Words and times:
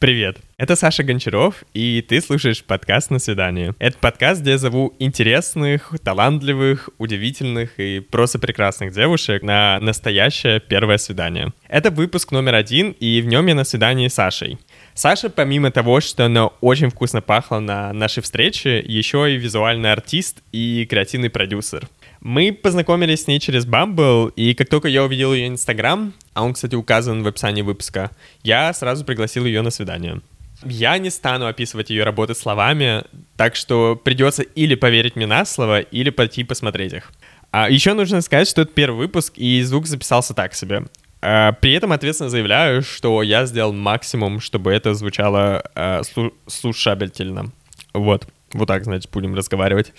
Привет, 0.00 0.38
это 0.58 0.76
Саша 0.76 1.02
Гончаров, 1.02 1.64
и 1.74 2.04
ты 2.08 2.20
слушаешь 2.20 2.62
подкаст 2.62 3.10
«На 3.10 3.18
свидание». 3.18 3.74
Это 3.80 3.98
подкаст, 3.98 4.42
где 4.42 4.52
я 4.52 4.58
зову 4.58 4.94
интересных, 5.00 5.92
талантливых, 6.04 6.88
удивительных 6.98 7.80
и 7.80 7.98
просто 7.98 8.38
прекрасных 8.38 8.92
девушек 8.92 9.42
на 9.42 9.80
настоящее 9.80 10.60
первое 10.60 10.98
свидание. 10.98 11.52
Это 11.66 11.90
выпуск 11.90 12.30
номер 12.30 12.54
один, 12.54 12.92
и 13.00 13.20
в 13.20 13.26
нем 13.26 13.48
я 13.48 13.56
на 13.56 13.64
свидании 13.64 14.06
с 14.06 14.14
Сашей. 14.14 14.58
Саша, 14.94 15.30
помимо 15.30 15.72
того, 15.72 16.00
что 16.00 16.26
она 16.26 16.46
очень 16.46 16.90
вкусно 16.90 17.20
пахла 17.20 17.58
на 17.58 17.92
нашей 17.92 18.22
встрече, 18.22 18.78
еще 18.78 19.34
и 19.34 19.36
визуальный 19.36 19.90
артист 19.90 20.44
и 20.52 20.86
креативный 20.88 21.28
продюсер. 21.28 21.88
Мы 22.20 22.52
познакомились 22.52 23.22
с 23.22 23.26
ней 23.26 23.38
через 23.38 23.66
Bumble, 23.66 24.32
и 24.34 24.54
как 24.54 24.68
только 24.68 24.88
я 24.88 25.04
увидел 25.04 25.32
ее 25.32 25.48
Инстаграм, 25.48 26.12
а 26.34 26.44
он, 26.44 26.54
кстати, 26.54 26.74
указан 26.74 27.22
в 27.22 27.28
описании 27.28 27.62
выпуска, 27.62 28.10
я 28.42 28.72
сразу 28.72 29.04
пригласил 29.04 29.44
ее 29.44 29.62
на 29.62 29.70
свидание. 29.70 30.20
Я 30.64 30.98
не 30.98 31.10
стану 31.10 31.46
описывать 31.46 31.90
ее 31.90 32.02
работы 32.02 32.34
словами, 32.34 33.04
так 33.36 33.54
что 33.54 33.94
придется 33.94 34.42
или 34.42 34.74
поверить 34.74 35.14
мне 35.14 35.26
на 35.26 35.44
слово, 35.44 35.80
или 35.80 36.10
пойти 36.10 36.42
посмотреть 36.42 36.92
их. 36.92 37.12
А 37.52 37.70
еще 37.70 37.94
нужно 37.94 38.20
сказать, 38.20 38.48
что 38.48 38.62
это 38.62 38.72
первый 38.72 38.98
выпуск, 38.98 39.34
и 39.36 39.62
звук 39.62 39.86
записался 39.86 40.34
так 40.34 40.54
себе. 40.54 40.84
А, 41.20 41.52
при 41.52 41.72
этом 41.72 41.92
ответственно 41.92 42.30
заявляю, 42.30 42.82
что 42.82 43.22
я 43.22 43.46
сделал 43.46 43.72
максимум, 43.72 44.40
чтобы 44.40 44.72
это 44.72 44.94
звучало 44.94 45.62
э, 45.74 46.02
слушабельно. 46.46 47.52
Вот. 47.94 48.26
Вот 48.52 48.66
так, 48.66 48.84
значит, 48.84 49.10
будем 49.12 49.34
разговаривать. 49.34 49.92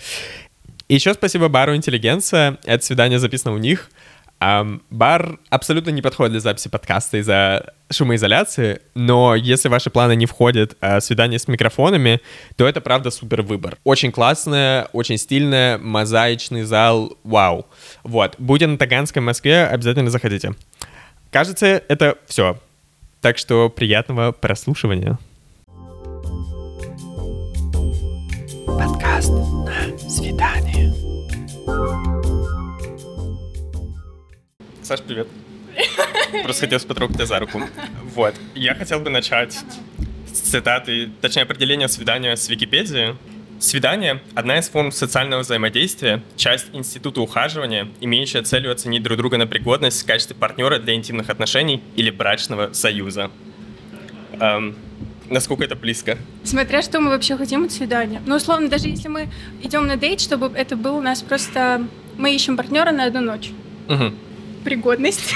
Еще 0.90 1.14
спасибо 1.14 1.46
бару 1.48 1.76
«Интеллигенция». 1.76 2.58
Это 2.64 2.84
свидание 2.84 3.20
записано 3.20 3.54
у 3.54 3.58
них. 3.58 3.90
Um, 4.40 4.82
бар 4.90 5.38
абсолютно 5.48 5.90
не 5.90 6.02
подходит 6.02 6.32
для 6.32 6.40
записи 6.40 6.68
подкаста 6.68 7.18
из-за 7.18 7.74
шумоизоляции, 7.92 8.80
но 8.94 9.36
если 9.36 9.68
ваши 9.68 9.88
планы 9.88 10.16
не 10.16 10.26
входят 10.26 10.76
uh, 10.80 11.00
свидание 11.00 11.38
с 11.38 11.46
микрофонами, 11.46 12.20
то 12.56 12.66
это 12.66 12.80
правда 12.80 13.12
супер 13.12 13.42
выбор. 13.42 13.78
Очень 13.84 14.10
классное, 14.10 14.88
очень 14.92 15.16
стильное, 15.16 15.78
мозаичный 15.78 16.64
зал, 16.64 17.16
вау. 17.22 17.66
Вот, 18.02 18.34
будете 18.38 18.66
на 18.66 18.76
Таганской 18.76 19.22
Москве, 19.22 19.66
обязательно 19.66 20.10
заходите. 20.10 20.54
Кажется, 21.30 21.84
это 21.86 22.16
все. 22.26 22.58
Так 23.20 23.38
что 23.38 23.68
приятного 23.68 24.32
прослушивания. 24.32 25.20
Подкаст 28.66 29.30
на 29.30 29.98
свидание. 30.08 30.59
Саш, 34.90 35.02
привет. 35.02 35.28
Просто 36.42 36.62
хотел 36.62 36.80
потрогать 36.80 37.14
тебя 37.14 37.26
за 37.26 37.38
руку. 37.38 37.62
Вот. 38.16 38.34
Я 38.56 38.74
хотел 38.74 38.98
бы 38.98 39.08
начать 39.08 39.56
с 40.26 40.40
цитаты, 40.40 41.10
точнее, 41.20 41.42
определения 41.42 41.86
свидания 41.86 42.34
с 42.34 42.48
Википедии. 42.48 43.14
Свидание– 43.60 44.20
одна 44.34 44.58
из 44.58 44.68
форм 44.68 44.90
социального 44.90 45.42
взаимодействия, 45.42 46.24
часть 46.34 46.70
института 46.72 47.20
ухаживания, 47.20 47.86
имеющая 48.00 48.42
целью 48.42 48.72
оценить 48.72 49.04
друг 49.04 49.16
друга 49.16 49.38
на 49.38 49.46
пригодность 49.46 50.02
в 50.02 50.06
качестве 50.06 50.34
партнера 50.34 50.80
для 50.80 50.94
интимных 50.94 51.30
отношений 51.30 51.80
или 51.94 52.10
брачного 52.10 52.72
союза. 52.72 53.30
Эм, 54.40 54.74
насколько 55.28 55.62
это 55.62 55.76
близко. 55.76 56.18
Смотря 56.42 56.82
что 56.82 56.98
мы 56.98 57.10
вообще 57.10 57.36
хотим 57.36 57.62
от 57.62 57.70
свидания. 57.70 58.20
Ну, 58.26 58.34
условно, 58.34 58.68
даже 58.68 58.88
если 58.88 59.06
мы 59.06 59.28
идем 59.62 59.86
на 59.86 59.96
дейт, 59.96 60.20
чтобы 60.20 60.50
это 60.52 60.74
был 60.74 60.96
у 60.96 61.00
нас 61.00 61.22
просто... 61.22 61.86
Мы 62.18 62.34
ищем 62.34 62.56
партнера 62.56 62.90
на 62.90 63.04
одну 63.04 63.20
ночь. 63.20 63.52
Угу. 63.88 64.14
Пригодность. 64.64 65.34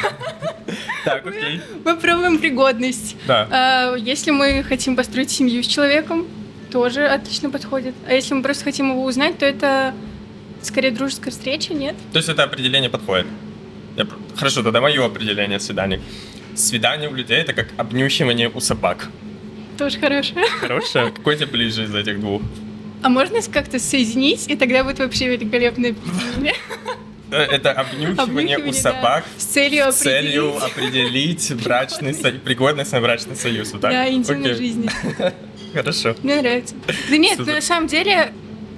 Так, 1.05 1.27
окей. 1.27 1.61
Мы 1.84 1.97
пробуем 1.97 2.39
пригодность. 2.39 3.17
Да. 3.27 3.48
А, 3.50 3.94
если 3.97 4.30
мы 4.30 4.62
хотим 4.62 4.97
построить 4.97 5.30
семью 5.30 5.62
с 5.62 5.67
человеком, 5.67 6.27
тоже 6.70 7.06
отлично 7.06 7.50
подходит. 7.50 7.95
А 8.08 8.12
если 8.12 8.34
мы 8.34 8.42
просто 8.42 8.64
хотим 8.64 8.91
его 8.91 9.05
узнать, 9.05 9.39
то 9.39 9.47
это 9.47 9.95
скорее 10.62 10.91
дружеская 10.91 11.30
встреча, 11.30 11.75
нет? 11.75 11.95
То 12.12 12.19
есть 12.19 12.28
это 12.28 12.42
определение 12.42 12.90
подходит? 12.90 13.27
Я... 13.96 14.07
Хорошо, 14.34 14.63
тогда 14.63 14.80
мое 14.80 15.05
определение 15.05 15.61
свиданий. 15.61 16.01
Свидание 16.55 17.08
у 17.08 17.14
людей— 17.14 17.36
это 17.39 17.52
как 17.52 17.68
обнюхивание 17.77 18.48
у 18.48 18.61
собак. 18.61 19.08
Тоже 19.79 19.98
хорошая. 19.98 20.46
Хорошая? 20.61 21.11
Какой 21.17 21.36
тебе 21.36 21.46
ближе 21.46 21.84
из 21.84 21.95
этих 21.95 22.20
двух? 22.20 22.42
А 23.02 23.08
можно 23.08 23.40
как-то 23.42 23.79
соединить, 23.79 24.48
и 24.48 24.57
тогда 24.57 24.83
будет 24.83 24.98
вообще 24.98 25.29
великолепное 25.29 25.90
э, 26.42 26.52
это 27.30 27.73
обнюхивание, 27.73 28.58
у 28.58 28.73
собак 28.73 29.24
да. 29.24 29.40
с 29.40 29.45
целью, 29.45 29.92
с 29.92 29.96
целью 29.96 30.57
определить 30.62 31.52
брачный 31.62 32.14
союз, 32.14 32.40
пригодность 32.45 32.92
на 32.92 33.01
брачный 33.01 33.36
союз. 33.36 33.73
Вот 33.73 33.80
так? 33.80 33.90
Да, 33.90 34.11
интимной 34.11 34.55
жизни. 34.55 34.89
Хорошо. 35.74 36.14
Мне 36.23 36.40
нравится. 36.40 36.74
Да 37.08 37.17
нет, 37.17 37.39
на 37.39 37.61
самом 37.61 37.89
деле 37.89 38.33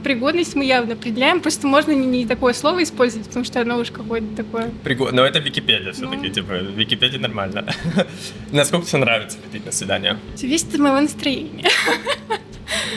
пригодность 0.06 0.55
мы 0.55 0.65
явно 0.65 0.95
определяем, 0.95 1.41
просто 1.41 1.67
можно 1.67 1.91
не, 1.91 2.06
не 2.06 2.27
такое 2.27 2.53
слово 2.53 2.85
использовать, 2.85 3.27
потому 3.27 3.45
что 3.45 3.61
оно 3.61 3.79
уж 3.79 3.91
какое-то 3.91 4.37
такое... 4.37 4.71
Пригод... 4.85 5.12
Но 5.12 5.25
это 5.25 5.41
Википедия 5.41 5.93
все-таки, 5.93 6.29
ну... 6.29 6.33
типа, 6.33 6.53
Википедия 6.53 7.19
нормально. 7.19 7.67
Насколько 8.53 8.87
тебе 8.87 9.01
нравится 9.01 9.37
ходить 9.45 9.67
на 9.67 9.73
свидание? 9.73 10.17
Зависит 10.37 10.73
от 10.73 10.79
моего 10.79 11.01
настроения. 11.01 11.69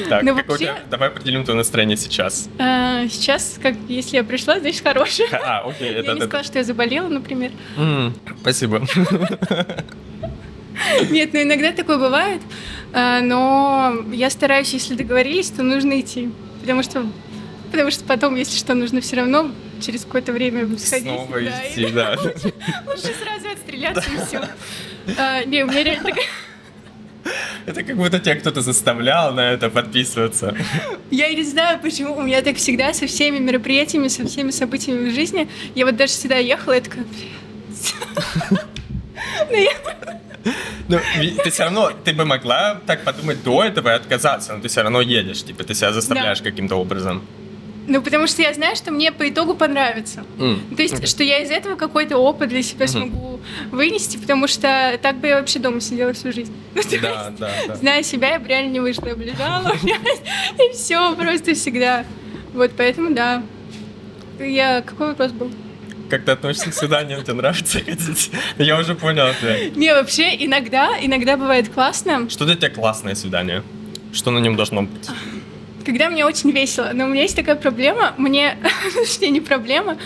Так, 0.09 0.23
Но 0.23 0.33
вообще... 0.33 0.57
тебя... 0.57 0.79
давай 0.89 1.09
определим 1.09 1.43
твое 1.43 1.57
настроение 1.57 1.97
сейчас. 1.97 2.49
А, 2.57 3.07
сейчас, 3.07 3.59
как 3.61 3.75
если 3.87 4.17
я 4.17 4.23
пришла, 4.23 4.59
значит 4.59 4.83
хорошее. 4.83 5.29
А, 5.49 5.61
окей. 5.67 5.89
Это, 5.89 6.11
я 6.11 6.13
не 6.13 6.21
сказала, 6.21 6.43
что 6.43 6.57
я 6.59 6.63
заболела, 6.63 7.07
например. 7.07 7.51
Mm, 7.77 8.13
спасибо. 8.41 8.81
Нет, 11.09 11.33
ну 11.33 11.41
иногда 11.41 11.71
такое 11.71 11.97
бывает, 11.97 12.41
а, 12.93 13.21
но 13.21 14.05
я 14.11 14.29
стараюсь, 14.29 14.73
если 14.73 14.95
договорились, 14.95 15.49
то 15.49 15.63
нужно 15.63 15.99
идти 15.99 16.29
потому 16.69 16.83
что 16.83 17.05
потому 17.71 17.91
что 17.91 18.03
потом, 18.03 18.35
если 18.35 18.57
что, 18.57 18.73
нужно 18.73 19.01
все 19.01 19.17
равно 19.17 19.51
через 19.81 20.03
какое-то 20.03 20.33
время 20.33 20.65
сходить. 20.77 21.07
Снова 21.07 21.41
да, 21.41 21.67
идти, 21.67 21.91
да. 21.93 22.15
Лучше, 22.17 22.53
лучше 22.87 23.13
сразу 23.21 23.49
отстреляться 23.51 24.09
и 24.09 24.25
все. 24.25 24.41
А, 25.17 25.43
не, 25.45 25.63
у 25.63 25.67
меня 25.67 25.83
реально 25.83 26.09
такая... 26.09 26.25
Это 27.65 27.83
как 27.83 27.95
будто 27.95 28.19
тебя 28.19 28.35
кто-то 28.35 28.61
заставлял 28.61 29.33
на 29.33 29.51
это 29.51 29.69
подписываться. 29.69 30.55
Я 31.11 31.33
не 31.33 31.43
знаю, 31.43 31.79
почему. 31.79 32.15
У 32.15 32.21
меня 32.21 32.41
так 32.41 32.57
всегда 32.57 32.93
со 32.93 33.07
всеми 33.07 33.39
мероприятиями, 33.39 34.07
со 34.07 34.25
всеми 34.25 34.51
событиями 34.51 35.09
в 35.09 35.13
жизни. 35.13 35.47
Я 35.75 35.85
вот 35.85 35.95
даже 35.95 36.13
сюда 36.13 36.37
ехала, 36.37 36.73
я 36.73 36.81
такая, 36.81 37.05
ну, 40.87 40.99
ты 41.43 41.49
все 41.49 41.63
равно, 41.63 41.91
ты 42.03 42.13
бы 42.13 42.25
могла 42.25 42.79
так 42.85 43.03
подумать 43.03 43.43
до 43.43 43.63
этого 43.63 43.89
и 43.89 43.91
отказаться, 43.91 44.53
но 44.53 44.61
ты 44.61 44.67
все 44.67 44.81
равно 44.81 45.01
едешь, 45.01 45.43
типа, 45.43 45.63
ты 45.63 45.73
себя 45.73 45.91
заставляешь 45.91 46.41
каким-то 46.41 46.75
образом. 46.75 47.21
Ну, 47.89 48.03
потому 48.03 48.27
что 48.27 48.43
я 48.43 48.53
знаю, 48.53 48.75
что 48.75 48.91
мне 48.91 49.11
по 49.11 49.27
итогу 49.27 49.55
понравится. 49.55 50.23
Mm. 50.37 50.75
То 50.75 50.81
есть, 50.81 50.93
okay. 50.93 51.07
что 51.07 51.23
я 51.23 51.39
из 51.39 51.49
этого 51.49 51.75
какой-то 51.75 52.17
опыт 52.17 52.49
для 52.49 52.61
себя 52.61 52.85
mm-hmm. 52.85 52.87
смогу 52.87 53.39
вынести, 53.71 54.17
потому 54.17 54.47
что 54.47 54.99
так 55.01 55.17
бы 55.17 55.27
я 55.27 55.39
вообще 55.39 55.57
дома 55.57 55.81
сидела 55.81 56.13
всю 56.13 56.31
жизнь. 56.31 56.53
Ну, 56.75 56.81
да, 57.01 57.25
есть, 57.25 57.39
да, 57.39 57.51
да. 57.67 57.75
Зная 57.75 58.03
себя, 58.03 58.33
я 58.33 58.39
бы 58.39 58.47
реально 58.47 58.71
не 58.71 58.79
вышла, 58.79 59.07
я 59.07 59.15
бы 59.15 59.23
лежала, 59.23 59.73
и 59.83 60.73
все, 60.73 61.15
просто 61.15 61.55
всегда. 61.55 62.05
Вот, 62.53 62.71
поэтому, 62.77 63.13
да. 63.13 63.43
Я... 64.39 64.81
Какой 64.81 65.07
вопрос 65.07 65.31
был? 65.31 65.51
как 66.09 66.25
ты 66.25 66.31
относишься 66.31 66.71
к 66.71 66.73
свиданиям, 66.73 67.23
тебе 67.23 67.35
нравится 67.35 67.79
ходить? 67.79 68.31
Я 68.57 68.79
уже 68.79 68.95
понял 68.95 69.27
ответ. 69.27 69.75
Не, 69.77 69.93
вообще, 69.93 70.35
иногда, 70.43 70.97
иногда 70.99 71.37
бывает 71.37 71.69
классно. 71.69 72.27
Что 72.29 72.45
для 72.45 72.55
тебя 72.55 72.71
классное 72.71 73.13
свидание? 73.13 73.63
Что 74.11 74.31
на 74.31 74.39
нем 74.39 74.55
должно 74.55 74.83
быть? 74.83 75.07
Когда 75.89 76.11
мне 76.11 76.23
очень 76.23 76.51
весело. 76.51 76.91
Но 76.93 77.05
у 77.05 77.07
меня 77.07 77.23
есть 77.23 77.35
такая 77.35 77.55
проблема, 77.55 78.13
мне, 78.15 78.59
точнее, 78.93 79.31
не 79.31 79.41
проблема. 79.41 79.97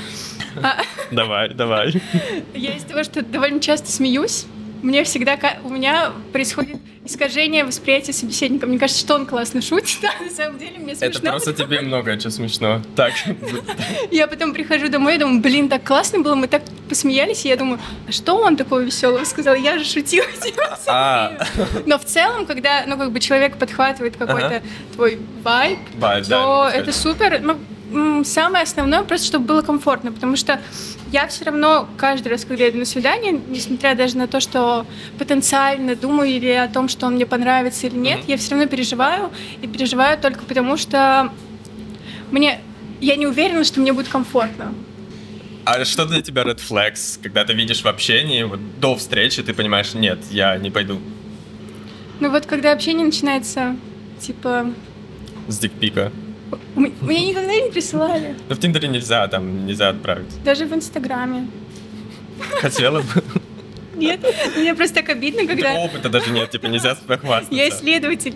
А... 0.56 0.82
Давай, 1.12 1.54
давай. 1.54 2.02
Я 2.54 2.78
из 2.78 2.84
того, 2.84 3.04
что 3.04 3.22
довольно 3.22 3.60
часто 3.60 3.92
смеюсь, 3.92 4.46
мне 4.84 5.04
всегда, 5.06 5.40
у 5.64 5.70
меня 5.70 6.12
происходит 6.32 6.78
искажение 7.06 7.64
восприятия 7.64 8.14
собеседника. 8.14 8.68
Мне 8.68 8.78
кажется, 8.78 9.02
что 9.02 9.16
он 9.16 9.26
классно 9.26 9.62
шутит, 9.62 10.00
да, 10.02 10.12
на 10.24 10.30
самом 10.30 10.60
деле 10.60 10.78
мне 10.78 10.96
смешно. 10.96 11.20
Это 11.20 11.30
просто 11.30 11.54
тебе 11.54 11.82
много 11.82 12.18
чего 12.18 12.30
смешно. 12.30 12.82
Так. 12.96 13.14
Я 14.12 14.28
потом 14.28 14.54
прихожу 14.54 14.90
домой 14.90 15.16
и 15.16 15.18
думаю, 15.18 15.42
блин, 15.42 15.70
так 15.70 15.84
классно 15.84 16.20
было, 16.20 16.36
мы 16.36 16.48
так 16.48 16.64
посмеялись, 16.88 17.46
и 17.46 17.50
я 17.50 17.58
думаю, 17.58 17.80
а 18.08 18.12
что 18.12 18.36
он 18.36 18.56
такого 18.58 18.82
веселого 18.82 19.24
сказал? 19.24 19.56
Я 19.56 19.78
же 19.78 19.86
шутила. 19.86 20.26
А. 20.88 21.38
Но 21.86 21.98
в 21.98 22.06
целом, 22.06 22.46
когда, 22.46 22.84
ну, 22.86 22.98
как 22.98 23.12
бы 23.12 23.20
человек 23.20 23.58
подхватывает 23.58 24.18
какой-то 24.18 24.62
твой 24.94 25.20
вайб, 25.44 25.80
то 26.30 26.70
это 26.74 26.92
супер. 26.92 27.40
Ну, 27.42 27.58
самое 28.26 28.64
основное 28.64 29.04
просто, 29.04 29.28
чтобы 29.28 29.46
было 29.46 29.62
комфортно, 29.62 30.12
потому 30.12 30.36
что 30.36 30.60
я 31.12 31.28
все 31.28 31.46
равно 31.46 31.88
каждый 31.98 32.30
раз, 32.30 32.46
когда 32.46 32.68
иду 32.70 32.80
на 32.80 32.86
свидание, 32.86 33.40
несмотря 33.48 33.96
даже 33.96 34.18
на 34.18 34.28
то, 34.28 34.40
что 34.40 34.86
потенциально 35.20 35.96
думаю 35.96 36.30
или 36.30 36.50
о 36.50 36.68
том, 36.68 36.90
что 36.90 37.06
он 37.06 37.16
мне 37.16 37.26
понравится 37.26 37.88
или 37.88 37.96
нет, 37.96 38.20
mm-hmm. 38.20 38.32
я 38.32 38.38
все 38.38 38.52
равно 38.52 38.68
переживаю 38.68 39.32
и 39.62 39.68
переживаю 39.68 40.18
только 40.18 40.44
потому, 40.44 40.76
что 40.78 41.32
мне 42.32 42.60
я 43.00 43.16
не 43.16 43.28
уверена, 43.28 43.64
что 43.64 43.80
мне 43.80 43.94
будет 43.94 44.08
комфортно. 44.08 44.74
А 45.66 45.86
что 45.86 46.06
для 46.06 46.22
тебя 46.22 46.44
red 46.44 46.60
flags, 46.60 47.20
когда 47.22 47.46
ты 47.46 47.54
видишь 47.54 47.84
в 47.84 47.88
общении, 47.88 48.44
вот 48.44 48.60
до 48.80 48.96
встречи 48.96 49.44
ты 49.44 49.54
понимаешь, 49.54 49.94
нет, 49.94 50.20
я 50.32 50.58
не 50.58 50.72
пойду? 50.72 51.00
Ну 52.20 52.30
вот 52.32 52.46
когда 52.46 52.72
общение 52.72 53.06
начинается, 53.06 53.76
типа... 54.20 54.74
С 55.48 55.60
дикпика. 55.60 56.12
Мне 56.76 57.28
никогда 57.30 57.54
не 57.54 57.72
присылали. 57.72 58.36
Ну 58.50 58.56
в 58.56 58.60
Тиндере 58.60 58.88
нельзя, 58.88 59.28
там 59.28 59.66
нельзя 59.66 59.90
отправить. 59.90 60.44
Даже 60.44 60.66
в 60.66 60.74
Инстаграме. 60.74 61.48
Хотела 62.62 63.02
бы. 63.02 63.24
Нет, 63.96 64.20
мне 64.58 64.74
просто 64.74 64.96
так 64.96 65.10
обидно, 65.10 65.46
когда... 65.46 65.74
Опыта 65.76 66.10
даже 66.10 66.32
нет, 66.32 66.50
типа 66.50 66.66
нельзя 66.66 66.96
похвастаться. 66.96 67.54
Я 67.54 67.70
исследователь. 67.70 68.36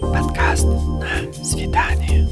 Подкаст 0.00 0.64
на 0.64 1.32
свидание. 1.42 2.28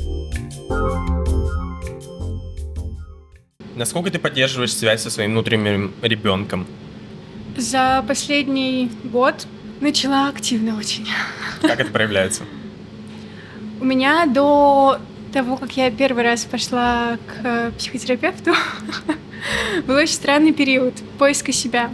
Насколько 3.75 4.11
ты 4.11 4.19
поддерживаешь 4.19 4.75
связь 4.75 5.03
со 5.03 5.11
своим 5.11 5.33
внутренним 5.33 5.93
ребенком? 6.03 6.67
За 7.57 8.05
последний 8.07 8.91
год 9.05 9.47
начала 9.81 10.29
активно 10.29 10.77
очень. 10.77 11.09
Как 11.63 11.81
это 11.81 11.91
проявляется? 11.91 12.43
У 13.81 13.85
меня 13.85 14.27
до 14.27 14.99
того, 15.33 15.57
как 15.57 15.77
я 15.77 15.91
первый 15.91 16.25
раз 16.25 16.45
пошла 16.45 17.19
к 17.27 17.73
психотерапевту, 17.79 18.53
был 19.87 19.97
очень 19.97 20.15
странный 20.15 20.53
период 20.53 20.95
поиска 21.19 21.53
себя. 21.53 21.91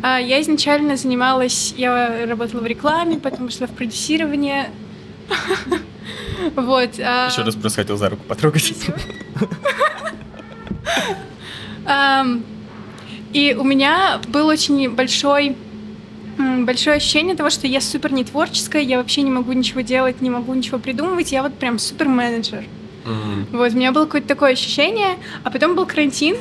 А, 0.00 0.18
я 0.18 0.40
изначально 0.42 0.96
занималась, 0.96 1.74
я 1.76 2.26
работала 2.26 2.60
в 2.60 2.66
рекламе, 2.66 3.18
потом 3.18 3.50
шла 3.50 3.66
в 3.66 3.70
продюсирование. 3.70 4.70
Вот. 6.54 6.90
А 7.00 7.28
Еще 7.30 7.42
раз 7.42 7.56
просто 7.56 7.82
хотел 7.82 7.96
за 7.96 8.10
руку 8.10 8.22
потрогать. 8.22 8.72
И 13.32 13.56
у 13.58 13.64
меня 13.64 14.20
был 14.28 14.46
очень 14.46 14.88
большой 14.90 15.56
большое 16.38 16.96
ощущение 16.96 17.34
того, 17.34 17.50
что 17.50 17.66
я 17.66 17.80
супер 17.80 18.12
не 18.12 18.24
творческая, 18.24 18.82
я 18.82 18.98
вообще 18.98 19.22
не 19.22 19.30
могу 19.30 19.52
ничего 19.52 19.80
делать, 19.80 20.20
не 20.20 20.30
могу 20.30 20.54
ничего 20.54 20.78
придумывать, 20.78 21.32
я 21.32 21.42
вот 21.42 21.54
прям 21.54 21.78
супер 21.78 22.08
менеджер. 22.08 22.64
Mm-hmm. 23.04 23.56
Вот, 23.56 23.72
у 23.72 23.76
меня 23.76 23.92
было 23.92 24.04
какое-то 24.04 24.28
такое 24.28 24.52
ощущение, 24.52 25.16
а 25.44 25.50
потом 25.50 25.74
был 25.74 25.86
карантин, 25.86 26.36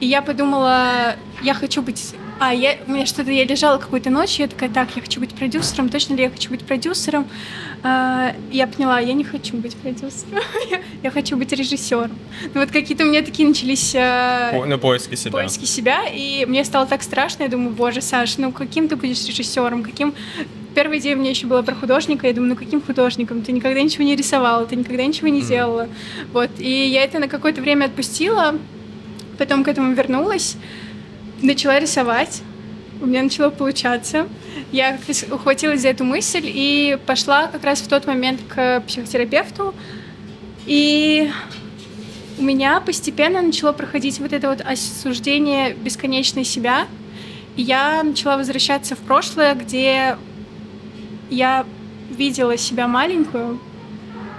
и 0.00 0.06
я 0.06 0.22
подумала, 0.22 1.16
я 1.42 1.54
хочу 1.54 1.82
быть 1.82 2.14
а, 2.38 2.52
я, 2.52 2.76
у 2.86 2.90
меня 2.90 3.06
что-то, 3.06 3.30
я 3.30 3.44
лежала 3.44 3.78
какую-то 3.78 4.10
ночь, 4.10 4.38
и 4.38 4.42
я 4.42 4.48
такая, 4.48 4.68
так, 4.68 4.88
я 4.94 5.02
хочу 5.02 5.20
быть 5.20 5.34
продюсером, 5.34 5.88
точно 5.88 6.14
ли 6.14 6.24
я 6.24 6.30
хочу 6.30 6.50
быть 6.50 6.64
продюсером? 6.64 7.26
А, 7.82 8.34
я 8.50 8.66
поняла, 8.66 9.00
я 9.00 9.14
не 9.14 9.24
хочу 9.24 9.56
быть 9.56 9.74
продюсером, 9.76 10.42
я, 10.70 10.80
я 11.02 11.10
хочу 11.10 11.36
быть 11.36 11.52
режиссером. 11.52 12.16
Ну 12.52 12.60
вот 12.60 12.70
какие-то 12.70 13.04
у 13.04 13.06
меня 13.06 13.22
такие 13.22 13.48
начались... 13.48 13.94
А, 13.96 14.52
По, 14.52 14.66
на 14.66 14.76
поиски 14.76 15.14
себя. 15.14 15.32
Поиски 15.32 15.64
себя, 15.64 16.02
и 16.12 16.44
мне 16.46 16.64
стало 16.64 16.86
так 16.86 17.02
страшно, 17.02 17.44
я 17.44 17.48
думаю, 17.48 17.70
боже, 17.70 18.02
Саш, 18.02 18.36
ну 18.38 18.52
каким 18.52 18.88
ты 18.88 18.96
будешь 18.96 19.26
режиссером, 19.26 19.82
каким... 19.82 20.14
Первая 20.74 20.98
идея 20.98 21.16
у 21.16 21.20
меня 21.20 21.30
еще 21.30 21.46
была 21.46 21.62
про 21.62 21.74
художника, 21.74 22.26
я 22.26 22.34
думаю, 22.34 22.50
ну 22.50 22.56
каким 22.56 22.82
художником? 22.82 23.40
Ты 23.40 23.52
никогда 23.52 23.80
ничего 23.80 24.04
не 24.04 24.14
рисовала, 24.14 24.66
ты 24.66 24.76
никогда 24.76 25.06
ничего 25.06 25.28
не 25.28 25.40
делала. 25.40 25.88
Вот, 26.34 26.50
и 26.58 26.70
я 26.88 27.02
это 27.02 27.18
на 27.18 27.28
какое-то 27.28 27.62
время 27.62 27.86
отпустила, 27.86 28.54
потом 29.38 29.64
к 29.64 29.68
этому 29.68 29.94
вернулась, 29.94 30.58
начала 31.42 31.78
рисовать, 31.78 32.42
у 33.00 33.06
меня 33.06 33.22
начало 33.22 33.50
получаться. 33.50 34.26
Я 34.72 34.98
ухватилась 35.30 35.82
за 35.82 35.88
эту 35.88 36.04
мысль 36.04 36.44
и 36.44 36.98
пошла 37.06 37.46
как 37.48 37.62
раз 37.64 37.80
в 37.80 37.88
тот 37.88 38.06
момент 38.06 38.40
к 38.48 38.80
психотерапевту. 38.86 39.74
И 40.66 41.30
у 42.38 42.42
меня 42.42 42.80
постепенно 42.80 43.42
начало 43.42 43.72
проходить 43.72 44.18
вот 44.18 44.32
это 44.32 44.48
вот 44.48 44.60
осуждение 44.60 45.74
бесконечной 45.74 46.44
себя. 46.44 46.86
И 47.56 47.62
я 47.62 48.02
начала 48.02 48.36
возвращаться 48.36 48.96
в 48.96 48.98
прошлое, 48.98 49.54
где 49.54 50.16
я 51.30 51.66
видела 52.10 52.56
себя 52.56 52.88
маленькую, 52.88 53.60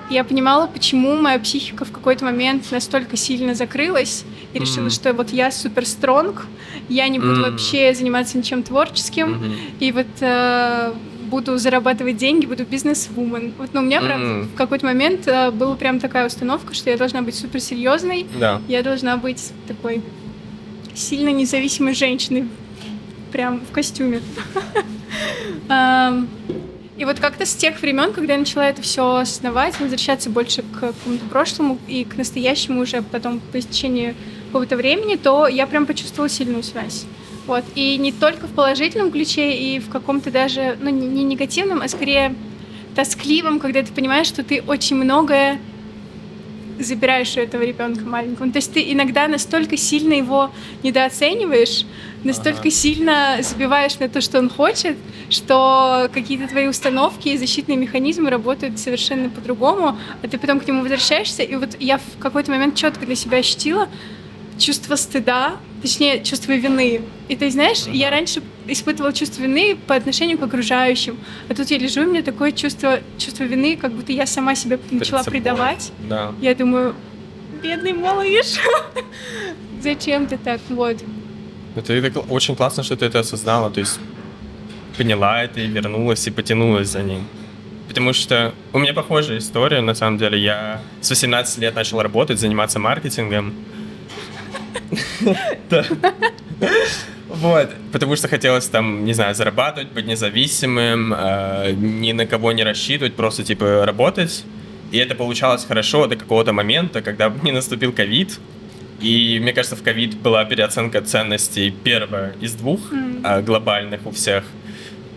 я 0.10 0.24
понимала, 0.24 0.68
почему 0.68 1.16
моя 1.16 1.40
психика 1.40 1.86
в 1.86 1.92
какой-то 1.92 2.26
момент 2.26 2.72
настолько 2.72 3.18
сильно 3.18 3.54
закрылась 3.54 4.26
и 4.54 4.60
решила, 4.60 4.88
mm. 4.88 4.90
что 4.90 5.14
вот 5.14 5.32
я 5.32 5.52
супер 5.52 5.86
стронг, 5.86 6.46
я 6.90 7.08
не 7.08 7.20
буду 7.20 7.42
mm. 7.42 7.52
вообще 7.52 7.94
заниматься 7.94 8.38
ничем 8.38 8.64
творческим, 8.64 9.34
mm-hmm. 9.34 9.58
и 9.80 9.92
вот 9.92 10.08
э, 10.22 10.94
буду 11.30 11.58
зарабатывать 11.58 12.18
деньги, 12.18 12.46
буду 12.46 12.66
бизнес-вумен. 12.66 13.54
Вот, 13.58 13.72
ну, 13.74 13.82
у 13.82 13.84
меня, 13.84 14.00
mm. 14.00 14.06
правда, 14.06 14.28
в 14.54 14.56
какой-то 14.56 14.86
момент 14.86 15.28
э, 15.28 15.52
была 15.52 15.76
прям 15.76 16.00
такая 16.00 16.26
установка, 16.26 16.74
что 16.74 16.90
я 16.90 16.98
должна 16.98 17.22
быть 17.22 17.36
супер 17.36 17.60
серьезной, 17.60 18.26
да. 18.40 18.62
я 18.68 18.84
должна 18.84 19.18
быть 19.18 19.52
такой 19.68 20.02
сильно 20.96 21.30
независимой 21.30 21.94
женщиной, 21.94 22.48
прям 23.32 23.60
в 23.60 23.72
костюме. 23.72 24.22
И 26.98 27.06
вот 27.06 27.20
как-то 27.20 27.46
с 27.46 27.54
тех 27.54 27.80
времен, 27.82 28.12
когда 28.12 28.34
я 28.34 28.40
начала 28.40 28.68
это 28.68 28.82
все 28.82 29.18
осознавать, 29.18 29.80
возвращаться 29.80 30.32
больше 30.32 30.64
к 30.64 30.80
какому-то 30.80 31.26
прошлому 31.30 31.78
и 31.88 32.04
к 32.04 32.18
настоящему 32.18 32.82
уже 32.82 33.04
потом 33.04 33.40
по 33.40 33.60
истечении 33.60 34.16
какого-то 34.48 34.76
времени, 34.76 35.16
то 35.16 35.48
я 35.48 35.68
прям 35.68 35.86
почувствовала 35.86 36.28
сильную 36.28 36.64
связь. 36.64 37.06
Вот. 37.46 37.64
И 37.76 37.98
не 37.98 38.12
только 38.12 38.48
в 38.48 38.52
положительном 38.52 39.12
ключе, 39.12 39.54
и 39.54 39.80
в 39.80 39.90
каком-то 39.90 40.32
даже, 40.32 40.76
ну, 40.82 40.90
не 40.90 41.24
негативном, 41.24 41.82
а 41.82 41.88
скорее 41.88 42.34
тоскливом, 42.96 43.60
когда 43.60 43.84
ты 43.84 43.94
понимаешь, 43.94 44.28
что 44.28 44.44
ты 44.44 44.64
очень 44.66 44.96
многое 44.96 45.60
забираешь 46.80 47.36
у 47.38 47.40
этого 47.40 47.62
ребенка 47.62 48.06
маленького. 48.06 48.46
Ну, 48.46 48.52
то 48.52 48.58
есть 48.58 48.74
ты 48.74 48.92
иногда 48.92 49.28
настолько 49.28 49.78
сильно 49.78 50.14
его 50.14 50.52
недооцениваешь, 50.84 51.86
настолько 52.24 52.62
ага. 52.62 52.72
сильно 52.72 53.38
забиваешь 53.42 53.98
на 54.00 54.10
то, 54.10 54.22
что 54.22 54.40
он 54.40 54.50
хочет, 54.50 54.98
что 55.30 56.10
какие-то 56.14 56.48
твои 56.48 56.68
установки 56.68 57.30
и 57.30 57.38
защитные 57.38 57.78
механизмы 57.78 58.30
работают 58.30 58.80
совершенно 58.80 59.30
по-другому, 59.30 59.98
а 60.22 60.28
ты 60.28 60.38
потом 60.38 60.60
к 60.60 60.68
нему 60.68 60.82
возвращаешься. 60.82 61.44
И 61.44 61.56
вот 61.56 61.78
я 61.80 61.98
в 61.98 62.20
какой-то 62.20 62.52
момент 62.52 62.76
четко 62.76 63.06
для 63.06 63.16
себя 63.16 63.38
ощутила 63.38 63.88
чувство 64.58 64.96
стыда, 64.96 65.58
точнее, 65.82 66.24
чувство 66.24 66.54
вины. 66.54 67.02
И 67.28 67.36
ты 67.36 67.50
знаешь, 67.52 67.84
ага. 67.84 67.92
я 67.92 68.10
раньше 68.10 68.42
испытывала 68.68 69.14
чувство 69.14 69.42
вины 69.44 69.78
по 69.88 69.96
отношению 69.96 70.38
к 70.38 70.44
окружающим, 70.44 71.18
а 71.50 71.54
тут 71.54 71.72
я 71.72 71.78
лежу, 71.78 72.02
и 72.02 72.06
у 72.06 72.10
меня 72.12 72.24
такое 72.24 72.52
чувство, 72.52 73.00
чувство 73.18 73.44
вины, 73.44 73.78
как 73.78 73.94
будто 73.94 74.12
я 74.12 74.26
сама 74.26 74.56
себя 74.56 74.80
начала 74.92 75.24
предавать. 75.24 75.92
Да. 76.10 76.34
Я 76.42 76.56
думаю, 76.56 76.96
бедный 77.62 77.94
малыш, 77.94 78.58
зачем 79.82 80.28
ты 80.28 80.38
так, 80.38 80.60
вот. 80.70 80.98
Это, 81.76 81.94
это 81.94 82.20
очень 82.22 82.56
классно, 82.56 82.84
что 82.84 82.96
ты 82.96 83.06
это 83.06 83.20
осознала, 83.20 83.70
то 83.70 83.80
есть 83.80 84.00
поняла 84.98 85.44
это 85.44 85.62
и 85.62 85.68
вернулась 85.68 86.26
и 86.28 86.32
потянулась 86.32 86.90
за 86.90 87.04
ним. 87.04 87.28
Потому 87.88 88.14
что 88.14 88.54
у 88.74 88.80
меня 88.80 88.94
похожая 88.94 89.38
история, 89.38 89.82
на 89.82 89.94
самом 89.94 90.18
деле. 90.18 90.38
Я 90.40 90.82
с 91.02 91.10
18 91.10 91.58
лет 91.60 91.76
начал 91.76 92.02
работать, 92.02 92.40
заниматься 92.40 92.80
маркетингом. 92.80 93.54
Вот, 97.30 97.70
потому 97.92 98.16
что 98.16 98.28
хотелось 98.28 98.68
там, 98.68 99.04
не 99.04 99.14
знаю, 99.14 99.36
зарабатывать, 99.36 99.92
быть 99.92 100.08
независимым, 100.08 101.14
э, 101.14 101.74
ни 101.74 102.14
на 102.14 102.26
кого 102.26 102.54
не 102.54 102.64
рассчитывать, 102.64 103.16
просто 103.16 103.44
типа 103.44 103.86
работать. 103.86 104.46
И 104.92 104.98
это 104.98 105.14
получалось 105.14 105.66
хорошо 105.66 106.08
до 106.08 106.16
какого-то 106.16 106.54
момента, 106.54 107.02
когда 107.02 107.32
не 107.44 107.52
наступил 107.52 107.92
ковид. 107.92 108.40
И 109.02 109.40
мне 109.42 109.54
кажется, 109.54 109.76
в 109.76 109.84
ковид 109.84 110.16
была 110.16 110.46
переоценка 110.46 111.02
ценностей 111.02 111.70
первая 111.84 112.34
из 112.42 112.54
двух 112.54 112.92
mm. 112.92 113.44
глобальных 113.44 114.06
у 114.06 114.12
всех. 114.12 114.44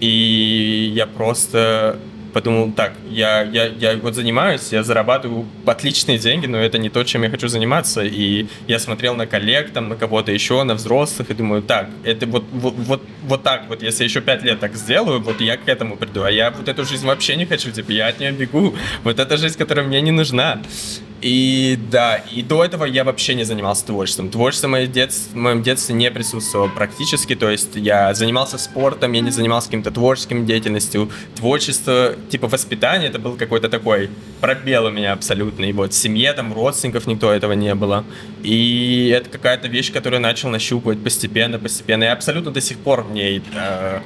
И 0.01 0.93
я 0.95 1.07
просто 1.07 1.99
подумал, 2.33 2.73
так, 2.73 2.93
я, 3.09 3.43
я, 3.43 3.67
я 3.67 3.97
вот 3.97 4.15
занимаюсь, 4.15 4.69
я 4.73 4.83
зарабатываю 4.83 5.47
отличные 5.67 6.19
деньги, 6.19 6.47
но 6.47 6.59
это 6.59 6.79
не 6.79 6.91
то, 6.91 7.05
чем 7.05 7.23
я 7.23 7.31
хочу 7.31 7.49
заниматься. 7.49 8.03
И 8.03 8.47
я 8.67 8.79
смотрел 8.79 9.15
на 9.15 9.27
коллег, 9.27 9.71
там, 9.73 9.89
на 9.89 9.97
кого-то 9.97 10.33
еще, 10.33 10.63
на 10.63 10.75
взрослых, 10.75 11.31
и 11.31 11.35
думаю, 11.35 11.63
так, 11.63 11.89
это 12.05 12.27
вот, 12.27 12.45
вот, 12.53 12.75
вот, 12.77 13.03
вот 13.23 13.43
так 13.43 13.69
вот, 13.69 13.83
если 13.83 14.05
еще 14.05 14.21
пять 14.21 14.43
лет 14.43 14.61
так 14.61 14.75
сделаю, 14.75 15.21
вот 15.21 15.41
я 15.41 15.57
к 15.57 15.69
этому 15.69 15.97
приду. 15.97 16.23
А 16.23 16.31
я 16.31 16.51
вот 16.51 16.69
эту 16.69 16.85
жизнь 16.85 17.07
вообще 17.07 17.37
не 17.37 17.47
хочу, 17.47 17.71
типа, 17.71 17.91
я 17.93 18.09
от 18.09 18.21
нее 18.21 18.33
бегу. 18.33 18.75
Вот 19.05 19.19
эта 19.19 19.37
жизнь, 19.37 19.59
которая 19.59 19.87
мне 19.87 20.01
не 20.01 20.11
нужна. 20.11 20.61
И 21.21 21.79
да, 21.91 22.17
и 22.17 22.43
до 22.43 22.65
этого 22.65 22.85
я 22.85 23.05
вообще 23.05 23.35
не 23.35 23.45
занимался 23.45 23.87
творчеством. 23.87 24.31
Творчество 24.31 24.69
в 24.69 24.71
моем, 24.71 24.91
детстве, 24.91 25.33
в 25.33 25.37
моем 25.37 25.63
детстве 25.63 25.95
не 25.95 26.11
присутствовало 26.11 26.69
практически, 26.69 27.35
то 27.35 27.51
есть 27.51 27.77
я 27.77 28.15
занимался 28.15 28.57
спортом, 28.59 29.13
я 29.13 29.21
не 29.21 29.31
занимался 29.31 29.69
каким-то 29.69 29.91
творческим 29.91 30.47
деятельностью. 30.47 31.11
Творчество, 31.37 32.15
типа 32.31 32.49
воспитание, 32.49 33.11
это 33.11 33.19
был 33.19 33.37
какой-то 33.37 33.69
такой 33.69 34.11
пробел 34.41 34.87
у 34.87 34.91
меня 34.91 35.13
абсолютный. 35.13 35.73
Вот 35.73 35.93
в 35.93 35.97
семье, 35.97 36.33
там, 36.33 36.53
родственников 36.53 37.07
никто 37.07 37.31
этого 37.33 37.53
не 37.53 37.75
было. 37.75 38.05
И 38.43 39.13
это 39.15 39.29
какая-то 39.29 39.69
вещь, 39.69 39.93
которую 39.93 40.21
я 40.21 40.27
начал 40.27 40.49
нащупывать 40.49 41.03
постепенно, 41.03 41.59
постепенно. 41.59 42.05
И 42.05 42.07
абсолютно 42.07 42.51
до 42.51 42.61
сих 42.61 42.79
пор 42.79 43.03
в 43.03 43.13
ней 43.13 43.43
э, 43.55 44.01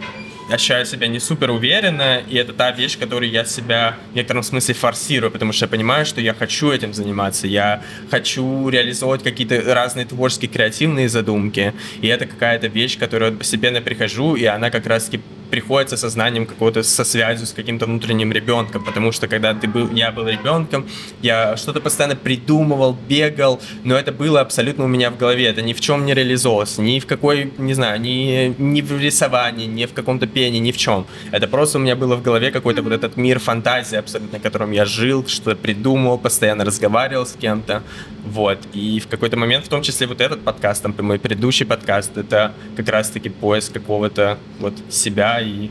ощущаю 0.50 0.86
себя 0.86 1.06
не 1.06 1.20
супер 1.20 1.50
уверенно, 1.50 2.22
и 2.28 2.36
это 2.36 2.52
та 2.52 2.70
вещь, 2.70 2.98
которую 2.98 3.30
я 3.30 3.44
себя 3.44 3.96
в 4.12 4.14
некотором 4.14 4.42
смысле 4.42 4.74
форсирую, 4.74 5.30
потому 5.30 5.52
что 5.52 5.64
я 5.64 5.68
понимаю, 5.68 6.06
что 6.06 6.20
я 6.20 6.34
хочу 6.34 6.70
этим 6.70 6.92
заниматься, 6.94 7.46
я 7.46 7.82
хочу 8.10 8.68
реализовывать 8.68 9.22
какие-то 9.22 9.62
разные 9.74 10.06
творческие, 10.06 10.50
креативные 10.50 11.08
задумки, 11.08 11.72
и 12.00 12.06
это 12.08 12.26
какая-то 12.26 12.66
вещь, 12.66 12.96
к 12.96 13.00
которой 13.00 13.30
я 13.30 13.36
постепенно 13.36 13.80
прихожу, 13.80 14.34
и 14.36 14.44
она 14.44 14.70
как 14.70 14.86
раз-таки 14.86 15.20
приходит 15.54 15.90
со 15.90 15.96
сознанием 15.96 16.46
какого-то, 16.46 16.82
со 16.82 17.04
связью 17.04 17.46
с 17.46 17.52
каким-то 17.52 17.86
внутренним 17.86 18.32
ребенком, 18.32 18.82
потому 18.84 19.12
что 19.12 19.28
когда 19.28 19.54
ты 19.54 19.68
был, 19.68 19.88
я 19.92 20.10
был 20.10 20.26
ребенком, 20.26 20.84
я 21.22 21.56
что-то 21.56 21.80
постоянно 21.80 22.16
придумывал, 22.16 22.96
бегал, 23.08 23.60
но 23.84 23.94
это 23.94 24.10
было 24.10 24.40
абсолютно 24.40 24.84
у 24.84 24.88
меня 24.88 25.12
в 25.12 25.16
голове, 25.16 25.44
это 25.46 25.62
ни 25.62 25.72
в 25.72 25.80
чем 25.80 26.06
не 26.06 26.14
реализовалось, 26.14 26.78
ни 26.78 26.98
в 26.98 27.06
какой, 27.06 27.52
не 27.56 27.74
знаю, 27.74 28.00
ни, 28.00 28.52
ни 28.58 28.80
в 28.80 29.00
рисовании, 29.00 29.66
ни 29.66 29.86
в 29.86 29.92
каком-то 29.92 30.26
пении, 30.26 30.58
ни 30.58 30.72
в 30.72 30.76
чем. 30.76 31.06
Это 31.30 31.46
просто 31.46 31.78
у 31.78 31.80
меня 31.80 31.94
было 31.94 32.16
в 32.16 32.22
голове 32.22 32.50
какой-то 32.50 32.82
вот 32.82 32.92
этот 32.92 33.16
мир 33.16 33.38
фантазии 33.38 33.96
абсолютно, 33.96 34.40
в 34.40 34.42
котором 34.42 34.72
я 34.72 34.84
жил, 34.84 35.24
что-то 35.28 35.54
придумывал, 35.54 36.18
постоянно 36.18 36.64
разговаривал 36.64 37.26
с 37.26 37.36
кем-то, 37.40 37.84
вот. 38.24 38.58
И 38.72 39.00
в 39.00 39.06
какой-то 39.06 39.36
момент, 39.36 39.66
в 39.66 39.68
том 39.68 39.82
числе 39.82 40.06
вот 40.06 40.20
этот 40.20 40.42
подкаст, 40.42 40.82
там, 40.82 40.94
мой 40.98 41.18
предыдущий 41.18 41.66
подкаст, 41.66 42.16
это 42.16 42.52
как 42.76 42.88
раз-таки 42.88 43.28
поиск 43.28 43.72
какого-то 43.72 44.38
вот 44.58 44.74
себя 44.90 45.43
и 45.44 45.70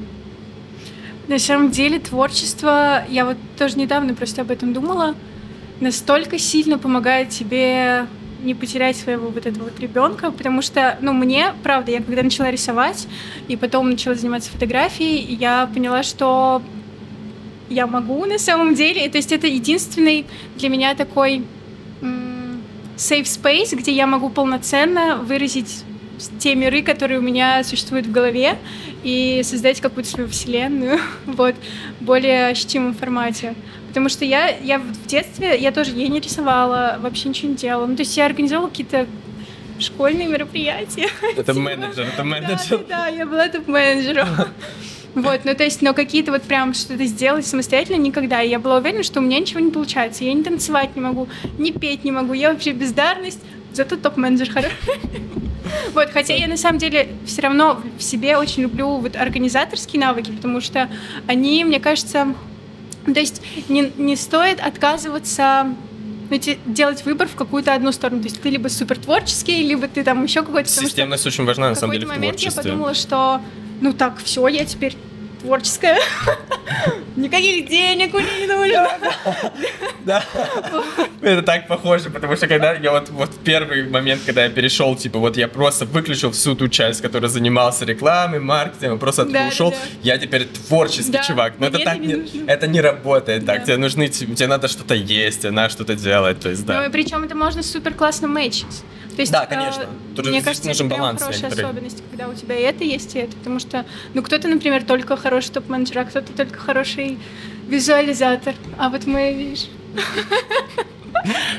на 1.28 1.40
самом 1.40 1.72
деле 1.72 2.00
творчество, 2.00 3.04
я 3.10 3.26
вот 3.26 3.38
тоже 3.58 3.78
недавно 3.78 4.14
просто 4.14 4.42
об 4.42 4.52
этом 4.52 4.74
думала, 4.74 5.16
настолько 5.80 6.38
сильно 6.38 6.78
помогает 6.78 7.30
тебе 7.30 8.08
не 8.44 8.54
потерять 8.54 8.98
своего 8.98 9.30
вот 9.30 9.46
этого 9.46 9.66
вот 9.66 9.80
ребенка, 9.80 10.32
потому 10.32 10.62
что, 10.62 10.98
ну, 11.02 11.14
мне, 11.14 11.54
правда, 11.64 11.92
я 11.92 12.02
когда 12.02 12.24
начала 12.24 12.52
рисовать 12.52 13.08
и 13.48 13.56
потом 13.56 13.90
начала 13.90 14.16
заниматься 14.16 14.52
фотографией, 14.52 15.34
я 15.36 15.70
поняла, 15.74 16.04
что 16.04 16.62
я 17.70 17.88
могу 17.88 18.26
на 18.26 18.38
самом 18.38 18.76
деле, 18.76 19.08
то 19.10 19.18
есть 19.18 19.32
это 19.32 19.48
единственный 19.48 20.26
для 20.58 20.68
меня 20.68 20.94
такой 20.94 21.46
safe 22.98 23.24
space, 23.24 23.76
где 23.76 23.94
я 23.94 24.08
могу 24.08 24.30
полноценно 24.30 25.16
выразить 25.16 25.86
те 26.40 26.56
миры, 26.56 26.82
которые 26.82 27.20
у 27.20 27.24
меня 27.24 27.64
существуют 27.64 28.08
в 28.08 28.12
голове, 28.12 28.58
и 29.04 29.42
создать 29.44 29.82
какую-то 29.82 30.10
свою 30.10 30.30
вселенную, 30.30 31.00
вот, 31.26 31.56
в 32.00 32.04
более 32.04 32.48
ощутимом 32.48 32.94
формате. 32.94 33.54
Потому 33.90 34.10
что 34.10 34.26
я, 34.26 34.50
я 34.50 34.80
в 34.80 35.06
детстве, 35.06 35.58
я 35.58 35.72
тоже, 35.72 35.92
я 35.92 36.08
не 36.08 36.20
рисовала, 36.20 36.98
вообще 37.00 37.30
ничего 37.30 37.50
не 37.50 37.56
делала. 37.56 37.86
Ну, 37.86 37.96
то 37.96 38.02
есть 38.02 38.18
я 38.18 38.26
организовала 38.26 38.68
какие-то 38.68 39.06
школьные 39.80 40.28
мероприятия. 40.28 41.10
Это 41.38 41.54
менеджер, 41.54 42.08
это 42.14 42.24
менеджер. 42.24 42.86
Да, 42.90 43.06
да, 43.06 43.08
я 43.08 43.26
была 43.26 43.50
топ-менеджером. 43.50 44.28
Вот, 45.16 45.42
ну 45.44 45.54
то 45.54 45.64
есть, 45.64 45.84
но 45.84 45.94
какие-то 45.94 46.32
вот 46.32 46.42
прям 46.42 46.74
что-то 46.74 47.06
сделать 47.06 47.46
самостоятельно 47.46 47.98
никогда. 47.98 48.42
И 48.42 48.50
я 48.50 48.58
была 48.58 48.78
уверена, 48.78 49.04
что 49.04 49.20
у 49.20 49.24
меня 49.24 49.40
ничего 49.40 49.60
не 49.60 49.70
получается. 49.70 50.24
Я 50.24 50.34
не 50.34 50.44
танцевать 50.44 50.96
не 50.96 51.02
могу, 51.02 51.28
не 51.60 51.72
петь 51.72 52.04
не 52.04 52.12
могу. 52.12 52.34
Я 52.34 52.52
вообще 52.52 52.72
бездарность, 52.72 53.40
зато 53.74 53.98
топ-менеджер 53.98 54.50
хороший. 54.52 54.78
Вот, 55.94 56.10
хотя 56.12 56.34
я 56.34 56.48
на 56.48 56.58
самом 56.58 56.78
деле 56.78 57.08
все 57.26 57.42
равно 57.42 57.82
в 57.98 58.04
себе 58.04 58.38
очень 58.38 58.64
люблю 58.64 58.98
вот 58.98 59.16
организаторские 59.16 60.02
навыки, 60.02 60.32
потому 60.32 60.60
что 60.60 60.90
они, 61.26 61.64
мне 61.64 61.80
кажется, 61.80 62.36
то 63.06 63.20
есть 63.20 63.42
не, 63.70 63.92
не 63.98 64.16
стоит 64.16 64.60
отказываться 64.60 65.68
ну, 66.30 66.40
делать 66.66 67.06
выбор 67.06 67.28
в 67.28 67.36
какую-то 67.36 67.74
одну 67.74 67.92
сторону. 67.92 68.22
То 68.22 68.28
есть 68.28 68.42
ты 68.42 68.50
либо 68.50 68.68
супер 68.68 68.98
творческий, 68.98 69.64
либо 69.64 69.88
ты 69.88 70.04
там 70.04 70.24
еще 70.24 70.42
какой-то... 70.44 70.70
Системность 70.70 71.26
очень 71.26 71.46
важна, 71.46 71.70
на 71.70 71.76
самом 71.76 71.94
деле, 71.94 72.06
в 72.06 72.10
момент 72.10 72.40
я 72.40 72.52
подумала, 72.52 72.94
что 72.94 73.42
ну 73.82 73.94
так, 73.94 74.22
все, 74.24 74.48
я 74.48 74.66
теперь 74.66 74.96
творческая. 75.42 76.00
Никаких 77.16 77.70
денег 77.70 78.14
мне 78.14 78.26
не 78.42 78.48
нужно. 78.48 78.90
Да. 80.06 80.24
Это 81.22 81.42
так 81.44 81.68
похоже, 81.68 82.10
потому 82.10 82.36
что 82.36 82.48
когда 82.48 82.74
я 82.74 82.92
вот, 82.92 83.10
вот 83.10 83.30
первый 83.44 83.88
момент, 83.88 84.22
когда 84.26 84.44
я 84.44 84.50
перешел, 84.50 84.96
типа, 84.96 85.20
вот 85.20 85.38
я 85.38 85.48
просто 85.48 85.86
выключил 85.86 86.32
всю 86.32 86.56
ту 86.56 86.68
часть, 86.68 87.02
которая 87.02 87.30
занимался 87.30 87.86
рекламой, 87.86 88.40
маркетингом, 88.40 89.00
просто 89.00 89.22
оттуда 89.22 89.48
ушел, 89.48 89.74
я 90.02 90.18
теперь 90.18 90.46
творческий 90.46 91.18
чувак. 91.26 91.54
Но 91.60 91.68
это 91.68 91.80
так 91.80 92.00
не, 92.00 92.46
это 92.48 92.68
не 92.68 92.82
работает 92.82 93.46
так. 93.46 93.64
Тебе 93.64 93.78
нужны, 93.78 94.10
тебе 94.10 94.48
надо 94.48 94.68
что-то 94.68 94.96
есть, 94.96 95.42
тебе 95.42 95.52
надо 95.52 95.70
что-то 95.70 95.96
делать, 95.96 96.40
то 96.40 96.50
есть, 96.50 96.66
да. 96.66 96.82
Ну 96.82 96.88
и 96.88 96.92
причем 96.92 97.24
это 97.24 97.36
можно 97.36 97.64
супер 97.64 97.94
классно 97.94 98.28
мэчить. 98.28 98.84
То 99.16 99.22
есть, 99.22 99.32
да, 99.32 99.46
конечно. 99.46 99.86
Тут 100.16 100.28
мне 100.28 100.42
кажется, 100.42 100.68
нужен 100.68 100.88
это 100.88 100.96
баланс. 100.96 101.22
хорошая 101.22 101.44
некоторые. 101.44 101.68
особенность, 101.68 102.04
когда 102.10 102.28
у 102.30 102.34
тебя 102.34 102.56
и 102.58 102.62
это 102.64 102.84
есть, 102.84 103.16
и 103.16 103.20
это. 103.20 103.36
Потому 103.38 103.60
что, 103.60 103.86
ну, 104.14 104.22
кто-то, 104.24 104.48
например, 104.48 104.84
только 104.84 105.16
хороший 105.18 105.52
топ-менеджер, 105.52 106.00
а 106.00 106.06
кто-то 106.06 106.34
только 106.34 106.58
хороший 106.60 107.20
визуализатор. 107.68 108.56
А 108.78 108.90
вот 108.90 109.06
мы, 109.06 109.34
видишь... 109.34 109.68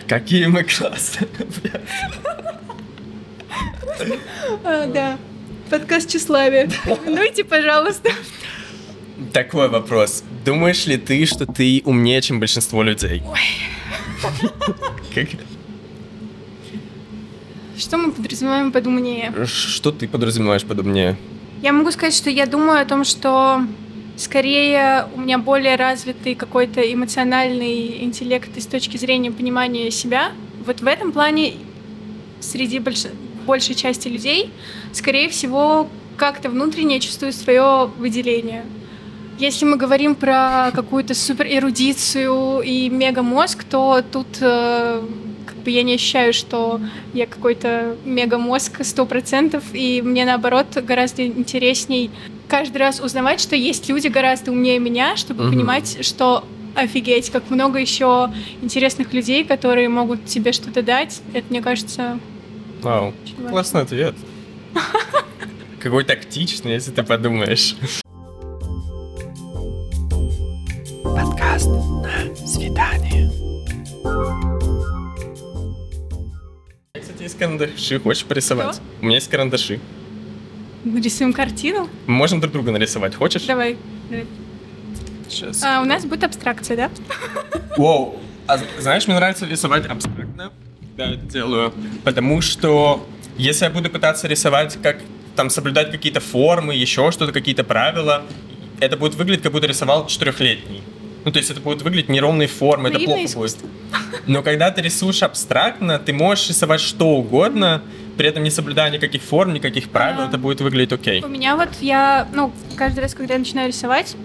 Какие 0.09 0.47
мы 0.47 0.65
классные. 0.65 1.29
А, 4.65 4.87
да. 4.87 5.19
Подкаст 5.71 6.11
тщеславия. 6.11 6.69
Минуйте, 7.07 7.45
пожалуйста. 7.45 8.11
Такой 9.33 9.69
вопрос. 9.69 10.25
Думаешь 10.45 10.87
ли 10.87 10.97
ты, 10.97 11.25
что 11.27 11.47
ты 11.47 11.83
умнее, 11.85 12.21
чем 12.21 12.41
большинство 12.41 12.83
людей? 12.83 13.23
Ой. 13.25 13.41
Что 17.77 17.99
мы 17.99 18.13
подразумеваем 18.13 18.71
под 18.71 18.87
умнее? 18.87 19.33
Что 19.47 19.91
ты 19.91 20.07
подразумеваешь 20.07 20.65
под 20.65 20.81
умнее? 20.81 21.17
Я 21.61 21.73
могу 21.73 21.91
сказать, 21.91 22.15
что 22.15 22.31
я 22.31 22.47
думаю 22.47 22.81
о 22.81 22.85
том, 22.85 23.05
что 23.05 23.63
скорее 24.17 25.09
у 25.15 25.21
меня 25.21 25.39
более 25.39 25.77
развитый 25.77 26.35
какой-то 26.35 26.81
эмоциональный 26.81 28.05
интеллект 28.05 28.51
с 28.57 28.67
точки 28.67 28.97
зрения 28.97 29.33
понимания 29.33 29.91
себя. 29.91 30.33
Вот 30.67 30.81
в 30.81 30.87
этом 30.87 31.11
плане 31.11 31.55
среди 32.41 32.79
больш... 32.79 33.07
большей 33.45 33.75
части 33.75 34.07
людей, 34.09 34.51
скорее 34.93 35.29
всего, 35.29 35.89
как-то 36.17 36.51
внутренне 36.51 37.01
чувствую 37.01 37.33
свое 37.33 37.91
выделение. 37.99 38.65
Если 39.39 39.65
мы 39.65 39.77
говорим 39.77 40.15
про 40.15 40.71
какую-то 40.73 41.15
супер 41.15 41.47
эрудицию 41.49 42.61
и 42.61 42.89
мегамозг, 42.89 43.65
то 43.65 44.01
тут 44.13 44.29
э, 44.41 45.03
бы 45.65 45.71
я 45.71 45.83
не 45.83 45.95
ощущаю, 45.95 46.33
что 46.33 46.81
я 47.13 47.27
какой-то 47.27 47.97
мега-мозг 48.05 48.85
сто 48.85 49.07
процентов, 49.07 49.65
и 49.73 50.03
мне, 50.03 50.25
наоборот, 50.25 50.67
гораздо 50.77 51.27
интересней 51.27 52.11
каждый 52.49 52.79
раз 52.79 53.01
узнавать, 53.01 53.41
что 53.41 53.57
есть 53.57 53.89
люди 53.89 54.09
гораздо 54.09 54.53
умнее 54.53 54.79
меня, 54.79 55.17
чтобы 55.17 55.45
угу. 55.45 55.53
понимать, 55.53 56.05
что 56.05 56.45
офигеть, 56.75 57.31
как 57.31 57.51
много 57.51 57.79
еще 57.79 58.31
интересных 58.61 59.13
людей, 59.13 59.45
которые 59.45 59.89
могут 59.89 60.27
тебе 60.27 60.53
что-то 60.53 60.83
дать. 60.83 61.21
Это, 61.33 61.47
мне 61.51 61.63
кажется... 61.63 62.19
Вау, 62.83 63.15
классный 63.49 63.83
ответ. 63.83 64.15
Какой 65.81 66.05
тактичный, 66.05 66.73
если 66.73 66.91
ты 66.91 67.03
подумаешь. 67.03 67.77
Есть 77.35 77.39
карандаши, 77.39 78.01
хочешь 78.01 78.25
порисовать? 78.25 78.77
Что? 78.77 78.83
У 79.01 79.07
меня 79.07 79.17
есть 79.17 79.29
карандаши. 79.29 79.81
Нарисуем 80.85 81.33
картину? 81.33 81.89
Мы 82.07 82.15
можем 82.15 82.41
друг 82.41 82.53
друга 82.53 82.73
нарисовать, 82.73 83.15
хочешь? 83.15 83.43
Давай. 83.43 83.77
Давай. 84.11 84.27
Сейчас. 85.29 85.63
А, 85.63 85.81
у 85.81 85.85
нас 85.85 86.05
будет 86.05 86.25
абстракция, 86.25 86.77
да? 86.77 86.91
Воу. 87.77 88.21
А, 88.47 88.59
знаешь, 88.79 89.07
мне 89.07 89.17
нравится 89.17 89.47
рисовать 89.47 89.87
абстрактно, 89.87 90.53
когда 90.81 91.13
это 91.13 91.23
делаю, 91.23 91.73
потому 92.05 92.43
что 92.43 93.07
если 93.39 93.65
я 93.65 93.71
буду 93.71 93.89
пытаться 93.89 94.29
рисовать, 94.29 94.79
как 94.83 94.99
там 95.35 95.49
соблюдать 95.51 95.91
какие-то 95.91 96.21
формы, 96.21 96.75
еще 96.75 97.11
что-то, 97.11 97.33
какие-то 97.33 97.65
правила, 97.65 98.23
это 98.81 98.97
будет 98.97 99.15
выглядеть, 99.15 99.43
как 99.43 99.53
будто 99.53 99.67
рисовал 99.67 100.07
четырехлетний. 100.07 100.83
Ну, 101.25 101.33
то 101.33 101.39
есть 101.39 101.51
это 101.51 101.61
будет 101.61 101.83
выглядеть 101.83 102.09
неровной 102.09 102.47
формы, 102.47 102.91
это 102.91 102.99
плохо 102.99 103.25
искусство. 103.25 103.67
будет. 103.67 104.27
Но 104.27 104.43
когда 104.43 104.71
ты 104.71 104.83
рисуешь 104.83 105.23
абстрактно, 105.23 105.99
ты 105.99 106.13
можешь 106.13 106.49
рисовать 106.51 106.81
что 106.81 107.09
угодно, 107.09 107.83
при 108.17 108.29
этом 108.29 108.43
не 108.43 108.51
соблюдая 108.51 108.91
никаких 108.91 109.23
форм, 109.23 109.55
никаких 109.55 109.89
правил, 109.89 110.23
а, 110.23 110.29
это 110.29 110.39
будет 110.39 110.61
выглядеть 110.61 110.93
окей. 110.93 111.23
У 111.23 111.29
меня 111.29 111.57
вот 111.57 111.71
я, 111.81 112.29
ну, 112.33 112.53
каждый 112.77 113.01
раз, 113.01 113.15
когда 113.15 113.35
я 113.35 113.41
начинаю 113.41 113.69
рисовать, 113.69 114.17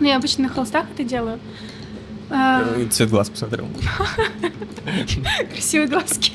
ну, 0.00 0.06
я 0.06 0.16
обычно 0.16 0.44
на 0.44 0.48
холстах 0.48 0.86
это 0.94 1.04
делаю. 1.04 1.38
А... 2.30 2.64
Цвет 2.90 3.10
глаз 3.10 3.28
посмотрел. 3.28 3.68
Красивые 5.52 5.88
глазки. 5.88 6.32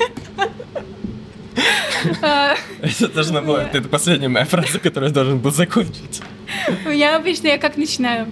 Это 2.21 3.07
должна 3.13 3.41
была, 3.41 3.63
это 3.63 3.81
последняя 3.89 4.27
моя 4.27 4.45
фраза, 4.45 4.79
которую 4.79 5.09
я 5.09 5.13
должен 5.13 5.39
был 5.39 5.51
закончить. 5.51 6.21
Я 6.85 7.15
обычно, 7.15 7.47
я 7.47 7.57
как 7.57 7.77
начинаю. 7.77 8.27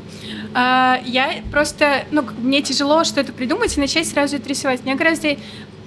А, 0.58 1.02
я 1.06 1.44
просто, 1.52 2.06
ну, 2.12 2.24
мне 2.38 2.62
тяжело 2.62 3.04
что-то 3.04 3.34
придумать 3.34 3.76
и 3.76 3.80
начать 3.82 4.08
сразу 4.08 4.38
это 4.38 4.48
рисовать. 4.48 4.86
Мне 4.86 4.96
гораздо 4.96 5.36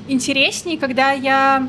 интереснее, 0.09 0.77
когда 0.77 1.13
я 1.13 1.67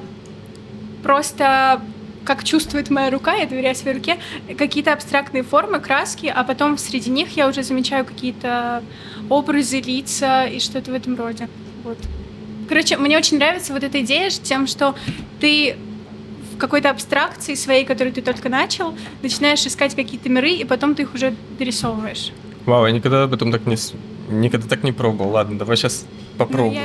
просто 1.01 1.81
как 2.25 2.43
чувствует 2.43 2.89
моя 2.89 3.09
рука, 3.09 3.35
я 3.35 3.45
доверяю 3.45 3.73
своей 3.73 3.95
руке, 3.95 4.19
какие-то 4.57 4.91
абстрактные 4.91 5.43
формы, 5.43 5.79
краски, 5.79 6.27
а 6.27 6.43
потом 6.43 6.77
среди 6.77 7.09
них 7.09 7.37
я 7.37 7.47
уже 7.47 7.63
замечаю 7.63 8.03
какие-то 8.03 8.83
образы, 9.29 9.79
лица 9.79 10.43
и 10.43 10.59
что-то 10.59 10.91
в 10.91 10.93
этом 10.93 11.15
роде. 11.15 11.47
Вот. 11.85 11.97
Короче, 12.67 12.97
мне 12.97 13.17
очень 13.17 13.37
нравится 13.37 13.71
вот 13.71 13.83
эта 13.83 14.01
идея 14.01 14.29
тем, 14.29 14.67
что 14.67 14.93
ты 15.39 15.77
в 16.53 16.57
какой-то 16.57 16.89
абстракции 16.89 17.55
своей, 17.55 17.85
которую 17.85 18.13
ты 18.13 18.21
только 18.21 18.49
начал, 18.49 18.93
начинаешь 19.23 19.65
искать 19.65 19.95
какие-то 19.95 20.27
миры, 20.27 20.51
и 20.51 20.65
потом 20.65 20.95
ты 20.95 21.03
их 21.03 21.13
уже 21.13 21.33
дорисовываешь. 21.57 22.33
Вау, 22.69 22.85
я 22.85 22.91
никогда 22.91 23.23
об 23.23 23.33
этом 23.33 23.51
так 23.51 23.65
не... 23.65 23.75
Никогда 24.29 24.67
так 24.67 24.83
не 24.83 24.91
пробовал. 24.91 25.31
Ладно, 25.31 25.57
давай 25.57 25.75
сейчас 25.75 26.05
попробую. 26.37 26.79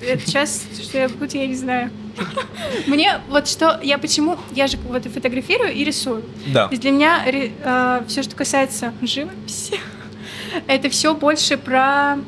Ну, 0.00 0.06
я... 0.06 0.18
Сейчас, 0.18 0.64
что 0.80 0.98
я 0.98 1.08
буду, 1.08 1.36
я 1.36 1.48
не 1.48 1.56
знаю. 1.56 1.90
Мне 2.86 3.20
вот 3.28 3.48
что, 3.48 3.80
я 3.82 3.98
почему, 3.98 4.36
я 4.52 4.68
же 4.68 4.76
вот 4.88 5.06
и 5.06 5.08
фотографирую 5.08 5.72
и 5.72 5.82
рисую. 5.82 6.22
Да. 6.46 6.68
Есть 6.70 6.82
для 6.82 6.92
меня 6.92 7.24
э, 7.26 8.04
все, 8.06 8.22
что 8.22 8.36
касается 8.36 8.92
живописи, 9.02 9.80
это 10.68 10.88
все 10.88 11.14
больше 11.14 11.56
про 11.56 12.18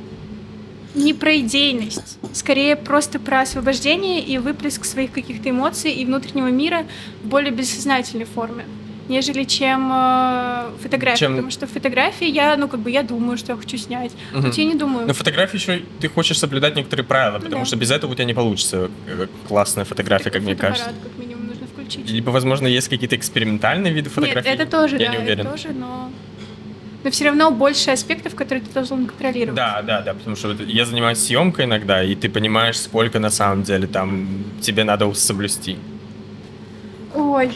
не 0.94 1.12
про 1.14 1.36
идейность, 1.36 2.18
скорее 2.32 2.74
просто 2.74 3.20
про 3.20 3.42
освобождение 3.42 4.20
и 4.20 4.38
выплеск 4.38 4.84
своих 4.84 5.12
каких-то 5.12 5.50
эмоций 5.50 5.92
и 5.92 6.04
внутреннего 6.06 6.48
мира 6.48 6.86
в 7.22 7.28
более 7.28 7.52
бессознательной 7.52 8.24
форме 8.24 8.64
нежели 9.08 9.44
чем 9.44 9.90
э, 9.92 10.70
фотография, 10.82 11.18
чем... 11.18 11.32
потому 11.32 11.50
что 11.50 11.66
фотографии 11.66 12.26
я, 12.26 12.56
ну 12.56 12.68
как 12.68 12.80
бы 12.80 12.90
я 12.90 13.02
думаю, 13.02 13.38
что 13.38 13.52
я 13.52 13.58
хочу 13.58 13.76
снять, 13.76 14.12
угу. 14.34 14.42
тут 14.42 14.54
я 14.54 14.64
не 14.64 14.74
думаю. 14.74 15.06
Но 15.06 15.14
фотографии 15.14 15.56
еще 15.56 15.82
ты 16.00 16.08
хочешь 16.08 16.38
соблюдать 16.38 16.76
некоторые 16.76 17.04
правила, 17.04 17.38
ну, 17.38 17.44
потому 17.44 17.62
да. 17.62 17.66
что 17.66 17.76
без 17.76 17.90
этого 17.90 18.12
у 18.12 18.14
тебя 18.14 18.24
не 18.24 18.34
получится 18.34 18.90
э, 19.06 19.26
классная 19.48 19.84
фотография, 19.84 20.24
так, 20.24 20.34
как 20.34 20.42
мне 20.42 20.56
кажется. 20.56 20.90
как 21.02 21.18
минимум 21.18 21.46
нужно 21.46 21.66
включить. 21.66 22.10
Либо, 22.10 22.30
возможно, 22.30 22.66
есть 22.66 22.88
какие-то 22.88 23.16
экспериментальные 23.16 23.92
виды 23.92 24.10
фотографий. 24.10 24.48
Нет, 24.48 24.60
это 24.60 24.70
тоже, 24.70 24.96
я 24.96 25.06
да, 25.06 25.12
не 25.12 25.18
уверен. 25.18 25.46
это 25.46 25.50
тоже, 25.50 25.68
но 25.70 26.10
но 27.04 27.12
все 27.12 27.26
равно 27.26 27.52
больше 27.52 27.92
аспектов, 27.92 28.34
которые 28.34 28.64
ты 28.64 28.72
должен 28.72 29.06
контролировать. 29.06 29.54
Да, 29.54 29.80
да, 29.80 30.00
да, 30.00 30.12
потому 30.12 30.34
что 30.34 30.50
я 30.64 30.84
занимаюсь 30.84 31.18
съемкой 31.18 31.66
иногда, 31.66 32.02
и 32.02 32.16
ты 32.16 32.28
понимаешь, 32.28 32.80
сколько 32.80 33.20
на 33.20 33.30
самом 33.30 33.62
деле 33.62 33.86
там 33.86 34.26
тебе 34.60 34.82
надо 34.82 35.14
соблюсти. 35.14 35.76
Ой, 37.14 37.52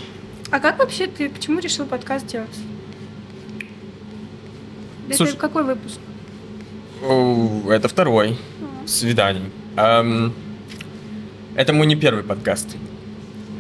а 0.51 0.61
как 0.61 0.79
вообще 0.79 1.07
ты, 1.07 1.29
почему 1.29 1.61
решил 1.61 1.87
подкаст 1.87 2.27
делать? 2.27 2.49
Слушай, 5.13 5.31
это 5.31 5.41
какой 5.41 5.65
выпуск? 5.65 5.99
Это 7.71 7.89
второй. 7.89 8.39
А. 8.61 8.87
Свиданий. 8.87 9.51
Эм, 9.77 10.35
это 11.57 11.73
мой 11.73 11.87
не 11.87 11.97
первый 11.97 12.23
подкаст. 12.23 12.77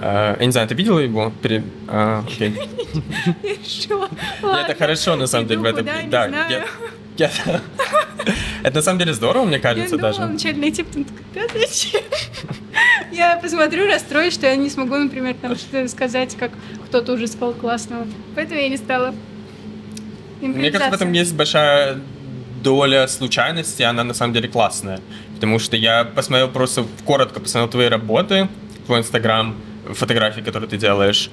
Uh, 0.00 0.38
я 0.40 0.46
не 0.46 0.52
знаю, 0.52 0.66
ты 0.66 0.74
видела 0.74 0.98
его? 0.98 1.30
Пере... 1.42 1.62
Uh, 1.86 2.26
okay. 2.26 2.54
Это 4.42 4.74
хорошо, 4.74 5.14
на 5.16 5.26
самом 5.26 5.46
деле. 5.46 5.72
Да, 6.08 6.64
я... 7.18 7.30
Это 8.62 8.76
на 8.76 8.82
самом 8.82 8.98
деле 8.98 9.12
здорово, 9.12 9.44
мне 9.44 9.58
кажется, 9.58 9.96
я 9.96 10.00
даже. 10.02 10.22
Я 10.22 10.26
начать 10.28 10.56
найти, 10.56 10.82
потом 10.82 11.06
зачем? 11.54 12.00
Я 13.12 13.36
посмотрю, 13.36 13.86
расстроюсь, 13.86 14.32
что 14.32 14.46
я 14.46 14.56
не 14.56 14.70
смогу, 14.70 14.96
например, 14.96 15.34
там 15.34 15.56
что-то 15.56 15.86
сказать, 15.88 16.36
как 16.36 16.52
кто-то 16.90 17.12
уже 17.12 17.28
сказал 17.28 17.54
классного. 17.54 18.06
Поэтому 18.34 18.60
я 18.60 18.68
не 18.68 18.76
стала. 18.76 19.14
Мне 20.40 20.70
кажется, 20.70 20.90
в 20.90 20.94
этом 20.94 21.12
есть 21.12 21.34
большая 21.34 22.00
доля 22.62 23.08
случайности, 23.08 23.82
она 23.82 24.04
на 24.04 24.14
самом 24.14 24.34
деле 24.34 24.48
классная. 24.48 25.00
Потому 25.34 25.58
что 25.58 25.76
я 25.76 26.04
посмотрел 26.04 26.48
просто 26.48 26.84
коротко 27.04 27.40
посмотрел 27.40 27.70
твои 27.70 27.88
работы, 27.88 28.48
твой 28.86 28.98
инстаграм, 29.00 29.56
фотографии, 29.94 30.40
которые 30.42 30.68
ты 30.68 30.76
делаешь, 30.76 31.30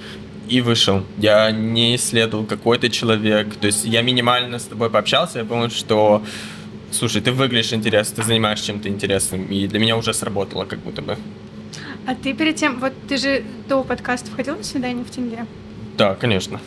и 0.47 0.61
вышел. 0.61 1.03
Я 1.17 1.51
не 1.51 1.95
исследовал, 1.95 2.45
какой 2.45 2.77
ты 2.77 2.89
человек. 2.89 3.55
То 3.55 3.67
есть 3.67 3.83
я 3.83 4.01
минимально 4.01 4.59
с 4.59 4.63
тобой 4.63 4.89
пообщался, 4.89 5.39
я 5.39 5.45
понял, 5.45 5.69
что 5.69 6.23
слушай, 6.91 7.21
ты 7.21 7.31
выглядишь 7.31 7.73
интересно, 7.73 8.17
ты 8.17 8.23
занимаешься 8.23 8.67
чем-то 8.67 8.87
интересным, 8.87 9.45
и 9.45 9.67
для 9.67 9.79
меня 9.79 9.97
уже 9.97 10.13
сработало 10.13 10.65
как 10.65 10.79
будто 10.79 11.01
бы. 11.01 11.17
А 12.07 12.15
ты 12.15 12.33
перед 12.33 12.55
тем, 12.55 12.79
вот 12.79 12.93
ты 13.09 13.17
же 13.17 13.43
до 13.67 13.83
подкаста 13.83 14.31
входил 14.31 14.55
на 14.55 14.63
свидание 14.63 15.03
в 15.03 15.11
Тинде? 15.11 15.45
Да, 15.97 16.15
конечно. 16.15 16.59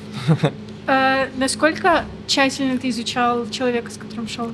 А, 0.86 1.28
насколько 1.38 2.04
тщательно 2.26 2.76
ты 2.76 2.90
изучал 2.90 3.48
человека, 3.48 3.90
с 3.90 3.96
которым 3.96 4.28
шел? 4.28 4.50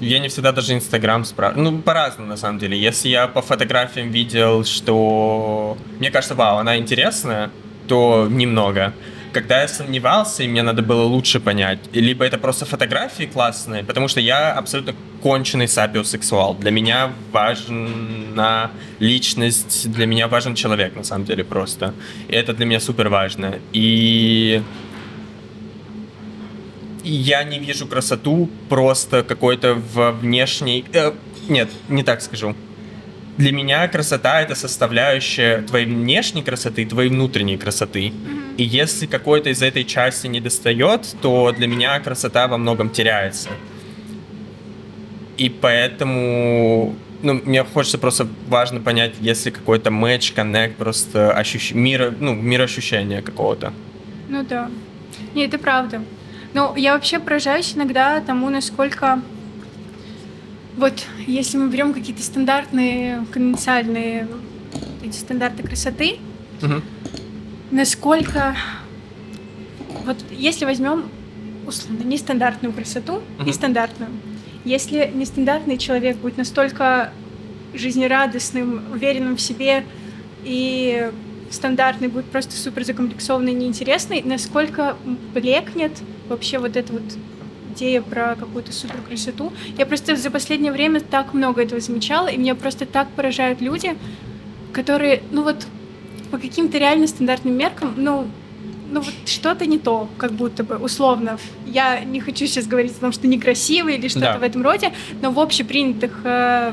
Я 0.00 0.18
не 0.18 0.28
всегда 0.28 0.52
даже 0.52 0.74
Инстаграм 0.74 1.24
спрашиваю. 1.24 1.70
Ну, 1.70 1.78
по-разному, 1.78 2.28
на 2.28 2.36
самом 2.36 2.58
деле. 2.58 2.76
Если 2.78 3.08
я 3.08 3.26
по 3.26 3.40
фотографиям 3.40 4.10
видел, 4.10 4.64
что... 4.64 5.78
Мне 6.00 6.10
кажется, 6.10 6.34
вау, 6.34 6.58
она 6.58 6.76
интересная, 6.76 7.50
то 7.88 8.26
немного. 8.30 8.92
Когда 9.34 9.62
я 9.62 9.68
сомневался, 9.68 10.44
и 10.44 10.48
мне 10.48 10.62
надо 10.62 10.82
было 10.82 11.02
лучше 11.02 11.40
понять, 11.40 11.80
либо 11.92 12.24
это 12.24 12.38
просто 12.38 12.66
фотографии 12.66 13.24
классные, 13.24 13.82
потому 13.82 14.06
что 14.06 14.20
я 14.20 14.52
абсолютно 14.52 14.94
конченый 15.22 15.66
сапиосексуал. 15.66 16.54
Для 16.54 16.70
меня 16.70 17.10
важна 17.32 18.70
личность, 19.00 19.90
для 19.90 20.06
меня 20.06 20.28
важен 20.28 20.54
человек, 20.54 20.94
на 20.94 21.02
самом 21.02 21.24
деле, 21.24 21.42
просто. 21.42 21.94
И 22.28 22.32
это 22.32 22.52
для 22.54 22.64
меня 22.64 22.78
супер 22.78 23.08
важно. 23.08 23.58
И 23.72 24.62
я 27.02 27.42
не 27.42 27.58
вижу 27.58 27.88
красоту 27.88 28.48
просто 28.68 29.24
какой-то 29.24 29.74
в 29.74 30.12
внешней... 30.12 30.84
Э, 30.92 31.12
нет, 31.48 31.70
не 31.88 32.04
так 32.04 32.22
скажу. 32.22 32.54
Для 33.36 33.50
меня 33.50 33.88
красота— 33.88 34.40
это 34.42 34.54
составляющая 34.54 35.62
твоей 35.62 35.86
внешней 35.86 36.42
красоты, 36.42 36.86
твоей 36.86 37.10
внутренней 37.10 37.56
красоты. 37.56 38.08
Mm-hmm. 38.08 38.56
И 38.58 38.62
если 38.62 39.06
какой-то 39.06 39.50
из 39.50 39.60
этой 39.60 39.84
части 39.84 40.28
не 40.28 40.40
достает, 40.40 41.16
то 41.20 41.52
для 41.56 41.66
меня 41.66 41.98
красота 41.98 42.46
во 42.46 42.58
многом 42.58 42.90
теряется. 42.90 43.50
И 45.36 45.48
поэтому 45.48 46.94
ну, 47.24 47.40
мне 47.44 47.64
хочется 47.64 47.98
просто 47.98 48.28
важно 48.48 48.80
понять, 48.80 49.14
если 49.20 49.50
какой-то 49.50 49.90
матч, 49.90 50.32
коннект, 50.32 50.76
просто 50.76 51.32
ощущ... 51.32 51.72
мир, 51.72 52.14
ну, 52.20 52.34
мироощущение 52.34 53.22
какого-то. 53.22 53.72
Ну 54.28 54.44
да. 54.44 54.70
Не, 55.34 55.46
это 55.46 55.58
правда. 55.58 56.02
Ну, 56.52 56.76
я 56.76 56.94
вообще 56.94 57.18
поражаюсь 57.18 57.74
иногда 57.74 58.20
тому, 58.20 58.50
насколько 58.50 59.20
вот 60.76 61.06
если 61.26 61.56
мы 61.56 61.68
берем 61.70 61.94
какие-то 61.94 62.22
стандартные, 62.22 63.24
конвенциальные 63.32 64.28
эти 65.02 65.16
стандарты 65.16 65.62
красоты, 65.62 66.18
угу. 66.62 66.82
насколько 67.70 68.56
вот 70.04 70.16
если 70.30 70.64
возьмем 70.64 71.04
условно 71.66 72.02
нестандартную 72.02 72.72
красоту 72.72 73.22
угу. 73.38 73.48
и 73.48 73.52
стандартную, 73.52 74.10
если 74.64 75.10
нестандартный 75.14 75.78
человек 75.78 76.16
будет 76.16 76.36
настолько 76.38 77.12
жизнерадостным, 77.74 78.92
уверенным 78.92 79.36
в 79.36 79.40
себе 79.40 79.84
и 80.44 81.10
стандартный 81.50 82.08
будет 82.08 82.26
просто 82.26 82.52
супер 82.56 82.84
закомплексованный, 82.84 83.52
неинтересный, 83.52 84.22
насколько 84.22 84.96
блекнет 85.32 85.92
вообще 86.28 86.58
вот 86.58 86.76
эта 86.76 86.92
вот 86.92 87.02
идея 87.74 88.00
про 88.02 88.36
какую-то 88.36 88.72
супер 88.72 89.00
красоту. 89.06 89.52
Я 89.76 89.86
просто 89.86 90.16
за 90.16 90.30
последнее 90.30 90.72
время 90.72 91.00
так 91.00 91.34
много 91.34 91.62
этого 91.62 91.80
замечала, 91.80 92.28
и 92.28 92.36
меня 92.36 92.54
просто 92.54 92.86
так 92.86 93.08
поражают 93.08 93.60
люди, 93.60 93.96
которые, 94.72 95.22
ну 95.30 95.42
вот, 95.42 95.66
по 96.30 96.38
каким-то 96.38 96.78
реально 96.78 97.06
стандартным 97.06 97.54
меркам, 97.54 97.94
ну, 97.96 98.26
ну 98.90 99.00
вот 99.00 99.14
что-то 99.26 99.66
не 99.66 99.78
то, 99.78 100.08
как 100.18 100.32
будто 100.32 100.64
бы, 100.64 100.76
условно. 100.76 101.38
Я 101.66 102.00
не 102.00 102.20
хочу 102.20 102.46
сейчас 102.46 102.66
говорить 102.66 102.92
о 102.92 103.00
том, 103.00 103.12
что 103.12 103.26
некрасиво 103.26 103.88
или 103.88 104.08
что-то 104.08 104.34
да. 104.34 104.38
в 104.38 104.42
этом 104.42 104.62
роде, 104.62 104.92
но 105.20 105.30
в 105.30 105.38
общепринятых 105.38 106.20
э, 106.24 106.72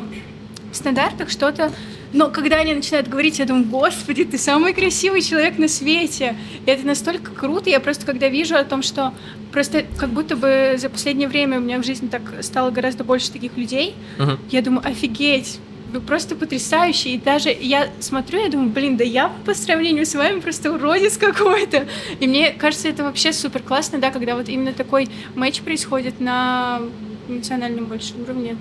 стандартах 0.72 1.30
что-то 1.30 1.72
но 2.14 2.30
когда 2.30 2.58
они 2.58 2.74
начинают 2.74 3.08
говорить, 3.08 3.40
я 3.40 3.46
думаю, 3.46 3.66
господи, 3.66 4.26
ты 4.26 4.38
самый 4.38 4.74
красивый 4.74 5.22
человек 5.22 5.58
на 5.58 5.68
свете. 5.68 6.36
И 6.66 6.70
это 6.70 6.86
настолько 6.86 7.32
круто. 7.32 7.70
Я 7.70 7.80
просто 7.80 8.06
когда 8.06 8.28
вижу 8.28 8.56
о 8.56 8.64
том, 8.64 8.84
что 8.84 9.14
просто 9.52 9.86
как 9.98 10.10
будто 10.10 10.36
бы 10.36 10.76
за 10.78 10.90
последнее 10.90 11.28
время 11.28 11.58
у 11.58 11.62
меня 11.62 11.80
в 11.80 11.86
жизни 11.86 12.08
так 12.08 12.22
стало 12.42 12.72
гораздо 12.72 13.04
больше 13.04 13.32
таких 13.32 13.58
людей, 13.58 13.96
uh-huh. 14.18 14.38
я 14.50 14.62
думаю, 14.62 14.86
офигеть, 14.88 15.60
вы 15.92 16.00
просто 16.00 16.36
потрясающие. 16.36 17.16
И 17.16 17.18
даже 17.18 17.50
я 17.50 17.90
смотрю, 18.00 18.42
я 18.42 18.50
думаю, 18.50 18.70
блин, 18.70 18.98
да 18.98 19.04
я 19.04 19.32
по 19.46 19.54
сравнению 19.54 20.06
с 20.06 20.16
вами 20.16 20.40
просто 20.40 20.72
уродец 20.72 21.18
какой-то. 21.18 21.88
И 22.20 22.28
мне 22.28 22.52
кажется, 22.52 22.88
это 22.88 23.04
вообще 23.04 23.34
супер 23.34 23.62
классно, 23.62 24.00
да, 24.00 24.12
когда 24.12 24.36
вот 24.36 24.50
именно 24.50 24.74
такой 24.74 25.10
матч 25.36 25.62
происходит 25.62 26.20
на 26.20 26.82
эмоциональном 27.28 27.86
больше 27.86 28.14
уровне 28.16 28.56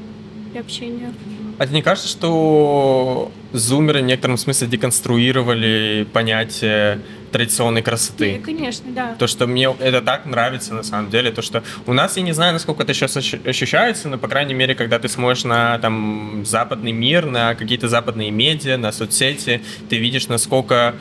для 0.53 0.61
общения. 0.61 1.13
А 1.61 1.67
тебе 1.67 1.77
не 1.77 1.83
кажется, 1.83 2.09
что 2.09 3.31
зумеры 3.53 4.01
в 4.01 4.05
некотором 4.07 4.39
смысле 4.39 4.67
деконструировали 4.67 6.09
понятие 6.11 7.01
традиционной 7.33 7.83
красоты. 7.83 8.39
Да, 8.39 8.47
конечно, 8.47 8.91
да. 8.93 9.15
То, 9.19 9.27
что 9.27 9.47
мне 9.47 9.71
это 9.79 10.01
так 10.01 10.25
нравится 10.25 10.73
на 10.73 10.83
самом 10.83 11.11
деле, 11.11 11.31
то, 11.33 11.43
что 11.43 11.63
у 11.85 11.93
нас, 11.93 12.17
я 12.17 12.23
не 12.23 12.33
знаю, 12.33 12.55
насколько 12.55 12.83
это 12.83 12.95
сейчас 12.95 13.15
ощущается, 13.19 14.09
но, 14.09 14.17
по 14.17 14.27
крайней 14.27 14.55
мере, 14.55 14.75
когда 14.75 14.99
ты 14.99 15.11
смотришь 15.11 15.45
на 15.45 15.79
там 15.81 16.45
западный 16.47 16.93
мир, 16.93 17.27
на 17.27 17.55
какие-то 17.55 17.91
западные 17.91 18.31
медиа, 18.31 18.79
на 18.79 18.91
соцсети, 18.91 19.61
ты 19.91 19.99
видишь, 19.99 20.29
насколько 20.29 20.95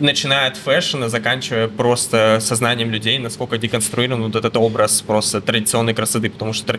начиная 0.00 0.48
от 0.48 0.58
фэшена, 0.58 1.08
заканчивая 1.08 1.68
просто 1.68 2.40
сознанием 2.42 2.90
людей, 2.90 3.18
насколько 3.18 3.56
деконструирован 3.56 4.24
вот 4.24 4.36
этот 4.36 4.54
образ 4.58 5.00
просто 5.00 5.40
традиционной 5.40 5.94
красоты, 5.94 6.28
потому 6.28 6.52
что 6.52 6.78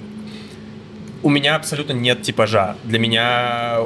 у 1.23 1.29
меня 1.29 1.55
абсолютно 1.55 1.93
нет 1.93 2.21
типажа. 2.21 2.75
Для 2.83 2.99
меня 2.99 3.79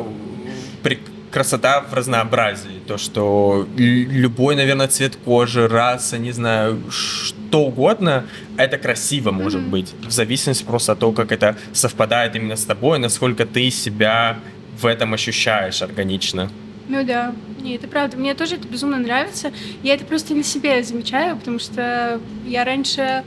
красота 1.32 1.82
в 1.82 1.94
разнообразии. 1.94 2.80
То, 2.88 2.98
что 2.98 3.68
любой, 3.78 4.56
наверное, 4.56 4.88
цвет 4.88 5.18
кожи, 5.24 5.68
раса, 5.68 6.18
не 6.18 6.32
знаю, 6.32 6.82
что 6.90 7.60
угодно, 7.66 8.26
это 8.58 8.78
красиво 8.78 9.32
может 9.32 9.62
быть. 9.62 9.94
В 10.02 10.12
зависимости 10.12 10.64
просто 10.64 10.94
от 10.94 11.00
того, 11.00 11.12
как 11.12 11.32
это 11.32 11.58
совпадает 11.74 12.36
именно 12.36 12.56
с 12.56 12.66
тобой, 12.66 12.98
насколько 13.00 13.46
ты 13.46 13.70
себя 13.70 14.40
в 14.80 14.86
этом 14.86 15.14
ощущаешь 15.14 15.82
органично. 15.82 16.50
Ну 16.88 17.06
да, 17.06 17.36
не, 17.62 17.76
это 17.76 17.88
правда. 17.88 18.18
Мне 18.18 18.34
тоже 18.34 18.56
это 18.56 18.68
безумно 18.68 18.98
нравится. 18.98 19.52
Я 19.84 19.96
это 19.96 20.06
просто 20.06 20.34
на 20.34 20.44
себе 20.44 20.82
замечаю, 20.84 21.38
потому 21.38 21.60
что 21.60 22.20
я 22.46 22.64
раньше... 22.64 23.24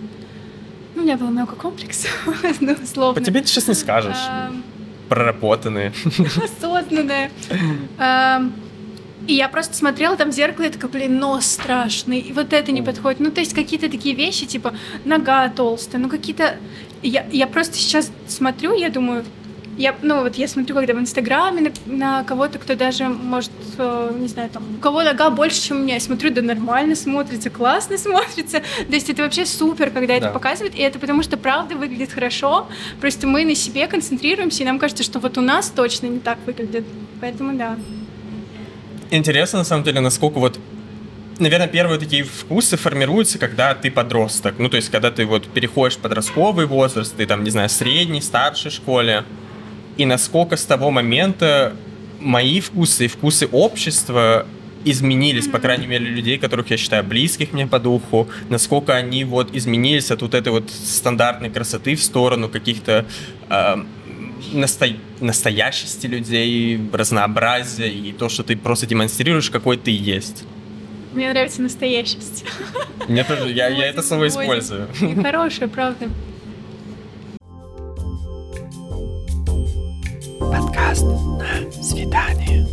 Ну, 1.00 1.04
у 1.04 1.06
меня 1.06 1.16
было 1.16 1.30
много 1.30 1.56
комплексов, 1.56 2.10
ну, 2.60 2.76
условно. 2.82 3.18
По 3.18 3.24
тебе 3.24 3.40
ты 3.40 3.46
сейчас 3.46 3.68
не 3.68 3.74
скажешь. 3.74 4.18
Проработанные. 5.08 5.94
Осознанные. 6.60 7.30
И 9.26 9.32
я 9.32 9.48
просто 9.48 9.74
смотрела 9.74 10.18
там 10.18 10.30
в 10.30 10.34
зеркало, 10.34 10.66
и 10.66 10.68
такая, 10.68 10.90
блин, 10.90 11.18
нос 11.18 11.46
страшный, 11.46 12.18
и 12.18 12.34
вот 12.34 12.52
это 12.52 12.70
не 12.70 12.82
подходит. 12.82 13.18
Ну, 13.18 13.30
то 13.30 13.40
есть 13.40 13.54
какие-то 13.54 13.88
такие 13.88 14.14
вещи, 14.14 14.44
типа 14.44 14.74
нога 15.06 15.48
толстая, 15.48 16.02
ну 16.02 16.10
какие-то... 16.10 16.56
Я, 17.00 17.26
я 17.32 17.46
просто 17.46 17.76
сейчас 17.76 18.12
смотрю, 18.28 18.74
я 18.74 18.90
думаю, 18.90 19.24
я, 19.76 19.94
ну 20.02 20.22
вот 20.22 20.36
я 20.36 20.48
смотрю, 20.48 20.74
когда 20.74 20.94
в 20.94 20.98
Инстаграме 20.98 21.72
на, 21.86 21.96
на 21.96 22.24
кого-то, 22.24 22.58
кто 22.58 22.74
даже 22.74 23.08
может, 23.08 23.50
э, 23.78 24.12
не 24.18 24.28
знаю, 24.28 24.50
там, 24.50 24.62
у 24.76 24.80
кого 24.80 25.02
нога 25.02 25.30
больше, 25.30 25.62
чем 25.62 25.78
у 25.78 25.80
меня, 25.80 25.94
я 25.94 26.00
смотрю, 26.00 26.30
да 26.30 26.42
нормально 26.42 26.96
смотрится, 26.96 27.50
классно 27.50 27.96
смотрится. 27.98 28.60
То 28.60 28.92
есть 28.92 29.08
это 29.08 29.22
вообще 29.22 29.46
супер, 29.46 29.90
когда 29.90 30.18
да. 30.18 30.26
это 30.26 30.30
показывают, 30.30 30.74
и 30.74 30.82
это 30.82 30.98
потому 30.98 31.22
что 31.22 31.36
правда 31.36 31.76
выглядит 31.76 32.12
хорошо, 32.12 32.68
просто 33.00 33.26
мы 33.26 33.44
на 33.44 33.54
себе 33.54 33.86
концентрируемся, 33.86 34.62
и 34.62 34.66
нам 34.66 34.78
кажется, 34.78 35.02
что 35.02 35.18
вот 35.18 35.38
у 35.38 35.40
нас 35.40 35.70
точно 35.70 36.06
не 36.06 36.18
так 36.18 36.38
выглядит. 36.46 36.84
Поэтому 37.20 37.56
да. 37.56 37.76
Интересно, 39.10 39.60
на 39.60 39.64
самом 39.64 39.84
деле, 39.84 40.00
насколько 40.00 40.38
вот 40.38 40.58
наверное, 41.38 41.68
первые 41.68 41.98
такие 41.98 42.22
вкусы 42.22 42.76
формируются, 42.76 43.38
когда 43.38 43.74
ты 43.74 43.90
подросток. 43.90 44.56
Ну, 44.58 44.68
то 44.68 44.76
есть, 44.76 44.90
когда 44.90 45.10
ты 45.10 45.24
вот 45.24 45.46
переходишь 45.48 45.96
в 45.96 46.00
подростковый 46.00 46.66
возраст, 46.66 47.16
ты 47.16 47.24
там, 47.24 47.42
не 47.44 47.50
знаю, 47.50 47.70
средний, 47.70 48.20
старшей 48.20 48.70
школе 48.70 49.24
и 50.00 50.06
насколько 50.06 50.56
с 50.56 50.64
того 50.64 50.90
момента 50.90 51.76
мои 52.20 52.60
вкусы 52.60 53.04
и 53.04 53.08
вкусы 53.08 53.46
общества 53.52 54.46
изменились, 54.82 55.46
по 55.46 55.58
крайней 55.58 55.86
мере, 55.86 56.06
людей, 56.06 56.38
которых 56.38 56.70
я 56.70 56.78
считаю 56.78 57.04
близких 57.04 57.52
мне 57.52 57.66
по 57.66 57.78
духу, 57.78 58.26
насколько 58.48 58.94
они 58.94 59.24
вот 59.24 59.54
изменились 59.54 60.10
от 60.10 60.22
вот 60.22 60.32
этой 60.32 60.52
вот 60.52 60.70
стандартной 60.70 61.50
красоты 61.50 61.96
в 61.96 62.02
сторону 62.02 62.48
каких-то 62.48 63.04
э, 63.50 63.76
насто... 64.52 64.86
настоящести 65.20 66.06
людей, 66.06 66.80
разнообразия 66.90 67.90
и 67.90 68.12
то, 68.12 68.30
что 68.30 68.42
ты 68.42 68.56
просто 68.56 68.86
демонстрируешь, 68.86 69.50
какой 69.50 69.76
ты 69.76 69.90
есть. 69.90 70.44
Мне 71.12 71.30
нравится 71.30 71.60
настоящесть. 71.60 72.46
Мне 73.06 73.22
тоже, 73.22 73.52
я, 73.52 73.68
я 73.68 73.84
это 73.84 74.02
слово 74.02 74.28
использую. 74.28 74.88
Хорошее, 75.22 75.68
правда. 75.68 76.08
Подкаст 80.50 81.04
на 81.04 81.70
свидание. 81.80 82.66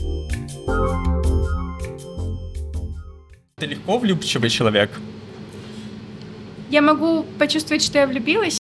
Ты 3.58 3.68
легко 3.68 4.00
влюбчивый 4.00 4.50
человек? 4.50 4.90
Я 6.72 6.82
могу 6.82 7.24
почувствовать, 7.38 7.84
что 7.84 8.00
я 8.00 8.08
влюбилась. 8.08 8.58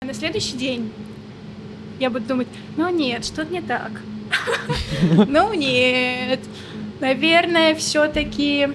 На 0.00 0.14
следующий 0.14 0.56
день 0.56 0.92
я 1.98 2.08
буду 2.08 2.26
думать, 2.26 2.48
ну 2.76 2.88
нет, 2.88 3.24
что-то 3.24 3.52
не 3.52 3.60
так. 3.60 3.90
Ну 5.28 5.52
нет, 5.54 6.40
наверное, 7.00 7.74
все-таки 7.74 8.68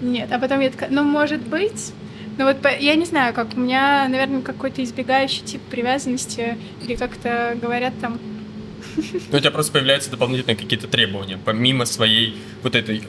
нет. 0.00 0.32
А 0.32 0.38
потом 0.40 0.58
я 0.58 0.70
такая, 0.70 0.90
ну 0.90 1.04
может 1.04 1.40
быть, 1.40 1.92
ну 2.38 2.44
вот 2.44 2.56
я 2.80 2.94
не 2.94 3.04
знаю, 3.04 3.34
как 3.34 3.54
у 3.54 3.60
меня, 3.60 4.06
наверное, 4.08 4.42
какой-то 4.42 4.82
избегающий 4.82 5.42
тип 5.42 5.62
привязанности, 5.70 6.56
или 6.82 6.94
как-то 6.94 7.56
говорят 7.60 7.94
там. 8.00 8.18
Ну, 9.30 9.38
у 9.38 9.40
тебя 9.40 9.50
просто 9.50 9.72
появляются 9.72 10.10
дополнительные 10.10 10.56
какие-то 10.56 10.86
требования, 10.86 11.38
помимо 11.42 11.86
своей 11.86 12.36
вот 12.62 12.74
этой 12.74 13.02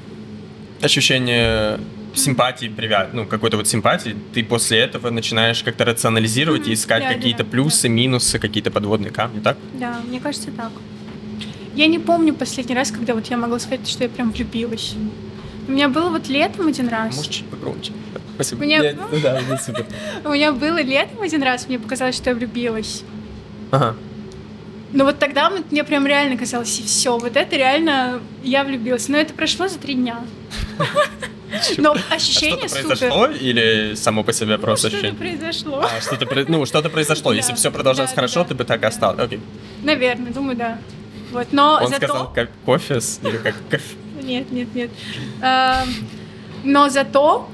ощущения 0.82 1.80
симпатии, 2.14 2.68
привяз... 2.68 3.10
ну, 3.14 3.26
какой-то 3.26 3.58
вот 3.58 3.68
симпатии, 3.68 4.16
ты 4.34 4.44
после 4.44 4.80
этого 4.80 5.10
начинаешь 5.10 5.64
как-то 5.64 5.86
рационализировать 5.86 6.68
mm-hmm. 6.68 6.72
и 6.72 6.74
искать 6.74 7.04
да, 7.04 7.14
какие-то 7.14 7.44
да, 7.44 7.50
плюсы, 7.50 7.84
да. 7.84 7.90
минусы, 7.90 8.40
какие-то 8.40 8.72
подводные 8.72 9.12
камни, 9.12 9.40
так? 9.40 9.58
Да, 9.74 10.00
мне 10.08 10.20
кажется, 10.20 10.52
так. 10.52 10.72
Я 11.76 11.88
не 11.88 12.00
помню 12.00 12.34
последний 12.36 12.76
раз, 12.76 12.92
когда 12.92 13.16
вот 13.16 13.26
я 13.28 13.38
могла 13.38 13.60
сказать, 13.60 13.88
что 13.88 14.04
я 14.04 14.10
прям 14.10 14.32
влюбилась. 14.32 14.96
У 15.68 15.72
меня 15.72 15.90
было 15.90 16.10
вот 16.10 16.28
летом 16.28 16.68
один 16.68 16.88
раз. 16.88 17.16
Может, 17.16 17.32
чуть 17.32 17.46
погромче. 17.46 17.94
Спасибо. 18.36 18.60
У 18.60 18.64
меня... 18.64 18.82
Я... 18.82 18.94
Ну 18.94 19.20
да, 19.20 19.58
супер. 19.58 19.86
У 20.26 20.30
меня 20.30 20.52
было 20.52 20.82
летом 20.82 21.22
один 21.22 21.44
раз, 21.44 21.68
мне 21.68 21.80
показалось, 21.80 22.16
что 22.16 22.30
я 22.32 22.36
влюбилась. 22.36 23.04
Ага. 23.72 23.96
Но 24.94 25.06
вот 25.06 25.18
тогда 25.18 25.50
мне 25.50 25.84
прям 25.84 26.06
реально 26.06 26.38
казалось, 26.38 26.80
и 26.80 26.84
все, 26.84 27.18
вот 27.18 27.36
это 27.36 27.56
реально 27.56 28.22
я 28.44 28.64
влюбилась. 28.64 29.10
Но 29.10 29.18
это 29.18 29.34
прошло 29.34 29.68
за 29.68 29.80
три 29.80 29.96
дня. 29.96 30.20
Но 31.78 31.96
ощущение 32.10 32.66
а 32.66 32.68
что-то 32.68 32.88
произошло 32.88 33.28
или 33.28 33.96
само 33.96 34.24
по 34.24 34.34
себе 34.34 34.58
просто 34.58 34.90
ну, 34.90 34.98
ощущение? 34.98 35.12
Что-то 35.12 35.38
произошло. 35.38 35.82
А, 35.82 36.02
что-то, 36.02 36.46
ну, 36.48 36.66
что-то 36.66 36.90
произошло. 36.90 37.34
Если 37.34 37.54
все 37.54 37.72
продолжалось 37.72 38.14
хорошо, 38.14 38.44
ты 38.44 38.56
бы 38.56 38.64
так 38.64 38.84
и 38.84 38.86
осталась. 38.86 39.20
Окей. 39.20 39.40
Наверное, 39.84 40.32
думаю, 40.32 40.58
да. 40.58 40.80
Вот, 41.32 41.48
но 41.52 41.80
Он 41.82 41.90
зато... 41.90 42.08
сказал, 42.08 42.34
как 42.34 42.50
кофе 42.66 43.00
или 43.24 43.38
как 43.38 43.56
кофе? 43.70 43.96
Нет, 44.22 44.52
нет, 44.52 44.74
нет. 44.76 44.92
Но 46.64 46.90
зато 46.90 47.50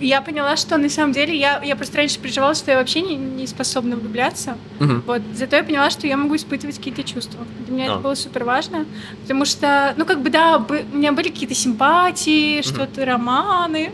я 0.00 0.20
поняла, 0.20 0.56
что 0.56 0.76
на 0.76 0.88
самом 0.88 1.12
деле 1.12 1.36
я, 1.36 1.62
я 1.62 1.76
просто 1.76 1.98
раньше 1.98 2.18
переживала, 2.18 2.54
что 2.54 2.70
я 2.70 2.78
вообще 2.78 3.00
не, 3.00 3.16
не 3.16 3.46
способна 3.46 3.96
влюбляться. 3.96 4.56
Угу. 4.80 4.92
Вот. 5.06 5.22
Зато 5.34 5.56
я 5.56 5.64
поняла, 5.64 5.90
что 5.90 6.06
я 6.06 6.16
могу 6.16 6.36
испытывать 6.36 6.76
какие-то 6.76 7.02
чувства. 7.02 7.40
Для 7.66 7.74
меня 7.74 7.84
а. 7.86 7.92
это 7.94 8.00
было 8.00 8.14
супер 8.14 8.44
важно. 8.44 8.86
Потому 9.22 9.44
что, 9.44 9.94
ну, 9.96 10.04
как 10.04 10.20
бы, 10.20 10.30
да, 10.30 10.58
бы, 10.58 10.84
у 10.92 10.96
меня 10.96 11.12
были 11.12 11.28
какие-то 11.28 11.54
симпатии, 11.54 12.60
угу. 12.60 12.68
что-то, 12.68 13.04
романы. 13.04 13.90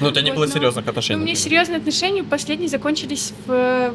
Ну, 0.00 0.08
у 0.08 0.10
тебя 0.10 0.22
не 0.22 0.30
вот, 0.30 0.36
было 0.36 0.48
серьезных 0.48 0.86
отношений. 0.86 1.22
У 1.22 1.24
меня 1.24 1.34
серьезные 1.34 1.78
отношения 1.78 2.22
последние 2.22 2.68
закончились 2.68 3.32
в 3.46 3.94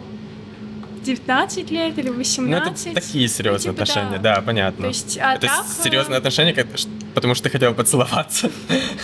19 1.04 1.72
лет 1.72 1.98
или 1.98 2.10
18. 2.10 2.86
Ну, 2.86 2.92
это 2.92 3.02
такие 3.02 3.28
серьезные 3.28 3.72
ну, 3.72 3.78
типа, 3.78 3.84
отношения, 3.84 4.20
да. 4.20 4.36
да, 4.36 4.42
понятно. 4.42 4.84
То 4.84 4.88
есть, 4.88 5.18
а 5.22 5.36
это 5.36 5.48
так... 5.48 5.66
серьезные 5.84 6.18
отношения, 6.18 6.54
как, 6.54 6.68
потому 7.14 7.36
что 7.36 7.46
ты 7.46 7.50
хотела 7.50 7.74
поцеловаться. 7.74 8.52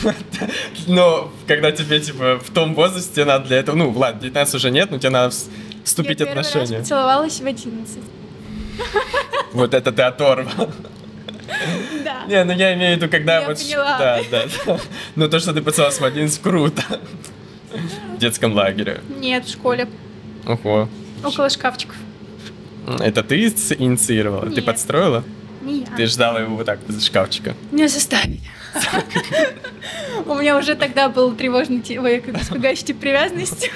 Но 0.87 1.31
когда 1.47 1.71
тебе, 1.71 1.99
типа, 1.99 2.39
в 2.43 2.49
том 2.51 2.75
возрасте 2.75 3.25
надо 3.25 3.47
для 3.47 3.57
этого, 3.57 3.75
ну, 3.75 3.91
ладно, 3.91 4.21
19 4.21 4.55
уже 4.55 4.69
нет, 4.69 4.91
но 4.91 4.97
тебе 4.97 5.09
надо 5.09 5.35
вступить 5.83 6.19
в 6.19 6.23
отношения. 6.23 6.75
Я 6.75 6.79
поцеловалась 6.79 7.39
в 7.39 7.45
11. 7.45 7.97
Вот 9.53 9.73
это 9.73 9.91
ты 9.91 10.01
оторвал. 10.03 10.69
Да. 12.03 12.25
Не, 12.27 12.43
ну 12.43 12.53
я 12.53 12.73
имею 12.75 12.93
в 12.93 13.01
виду, 13.01 13.09
когда 13.09 13.39
я 13.39 13.47
вот... 13.47 13.57
Поняла. 13.57 13.97
Да, 13.97 14.21
да. 14.29 14.79
Но 15.15 15.27
то, 15.27 15.39
что 15.39 15.53
ты 15.53 15.61
поцеловалась 15.61 15.99
в 15.99 16.03
11, 16.03 16.41
круто. 16.41 16.83
В 18.13 18.17
детском 18.17 18.53
лагере. 18.53 19.01
Нет, 19.09 19.45
в 19.45 19.51
школе. 19.51 19.87
Ого. 20.45 20.89
Около 21.23 21.49
шкафчиков. 21.49 21.95
Это 22.99 23.23
ты 23.23 23.47
инициировала? 23.47 24.45
Нет. 24.45 24.55
Ты 24.55 24.61
подстроила? 24.61 25.23
Не 25.61 25.81
я. 25.81 25.85
Ты 25.97 26.05
ждала 26.07 26.39
его 26.39 26.55
вот 26.55 26.65
так 26.65 26.79
из 26.87 27.05
шкафчика? 27.05 27.55
Меня 27.71 27.87
заставили. 27.87 28.39
У 30.25 30.35
меня 30.35 30.57
уже 30.57 30.75
тогда 30.75 31.09
был 31.09 31.33
тревожный, 31.33 31.81
как 31.81 32.41
испугающий 32.41 32.85
тип 32.85 32.99
привязанности. 32.99 33.71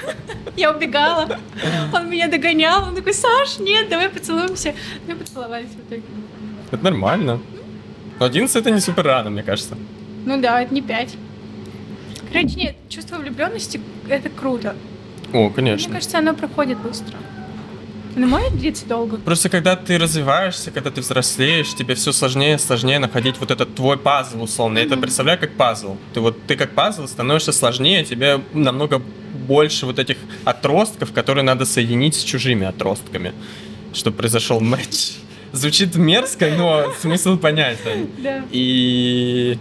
Я 0.56 0.72
убегала. 0.72 1.40
Он 1.94 2.10
меня 2.10 2.28
догонял. 2.28 2.84
Он 2.84 2.96
такой, 2.96 3.14
Саш, 3.14 3.60
нет, 3.60 3.90
давай 3.90 4.10
поцелуемся. 4.10 4.74
Мы 5.08 5.16
поцеловались 5.16 5.70
в 5.70 5.88
итоге. 5.88 6.04
Это 6.72 6.84
нормально. 6.84 7.40
Но 8.20 8.26
11 8.26 8.56
это 8.56 8.72
не 8.72 8.80
супер 8.80 9.04
рано, 9.04 9.30
мне 9.30 9.44
кажется. 9.44 9.78
Ну 10.26 10.40
да, 10.40 10.62
это 10.62 10.74
не 10.74 10.82
5. 10.82 11.16
Короче, 12.32 12.56
нет, 12.56 12.76
чувство 12.88 13.18
влюбленности 13.18 13.82
это 14.08 14.30
круто. 14.30 14.76
О, 15.34 15.50
конечно. 15.50 15.90
Мне 15.90 15.98
кажется, 15.98 16.20
оно 16.20 16.34
проходит 16.34 16.78
быстро. 16.80 17.18
Оно 18.16 18.28
может 18.28 18.58
длиться 18.58 18.86
долго? 18.86 19.18
Просто 19.18 19.50
когда 19.50 19.76
ты 19.76 19.98
развиваешься, 19.98 20.72
когда 20.72 20.92
ты 20.92 21.02
взрослеешь, 21.02 21.74
тебе 21.74 21.96
все 21.96 22.12
сложнее 22.12 22.56
и 22.56 22.58
сложнее 22.58 23.00
находить 23.00 23.38
вот 23.40 23.52
этот 23.52 23.74
твой 23.76 23.98
пазл, 23.98 24.44
условно. 24.44 24.78
Mm-hmm. 24.78 24.82
Я 24.82 24.88
это 24.88 24.98
представляю 24.98 25.40
как 25.40 25.54
пазл. 25.54 25.96
Ты 26.14 26.20
вот 26.20 26.38
ты 26.46 26.58
как 26.58 26.72
пазл 26.72 27.08
становишься 27.08 27.54
сложнее, 27.54 28.04
тебе 28.04 28.42
намного 28.54 29.02
больше 29.48 29.86
вот 29.86 29.98
этих 30.00 30.18
отростков, 30.44 31.14
которые 31.14 31.44
надо 31.44 31.66
соединить 31.66 32.16
с 32.16 32.24
чужими 32.24 32.68
отростками, 32.68 33.34
чтобы 33.94 34.18
произошел 34.18 34.60
матч. 34.60 35.14
звучит 35.52 35.96
мерзко, 35.96 36.50
но 36.58 36.94
смысл 37.00 37.38
понятен. 37.38 38.10
Да. 38.20 38.44
И 38.52 39.58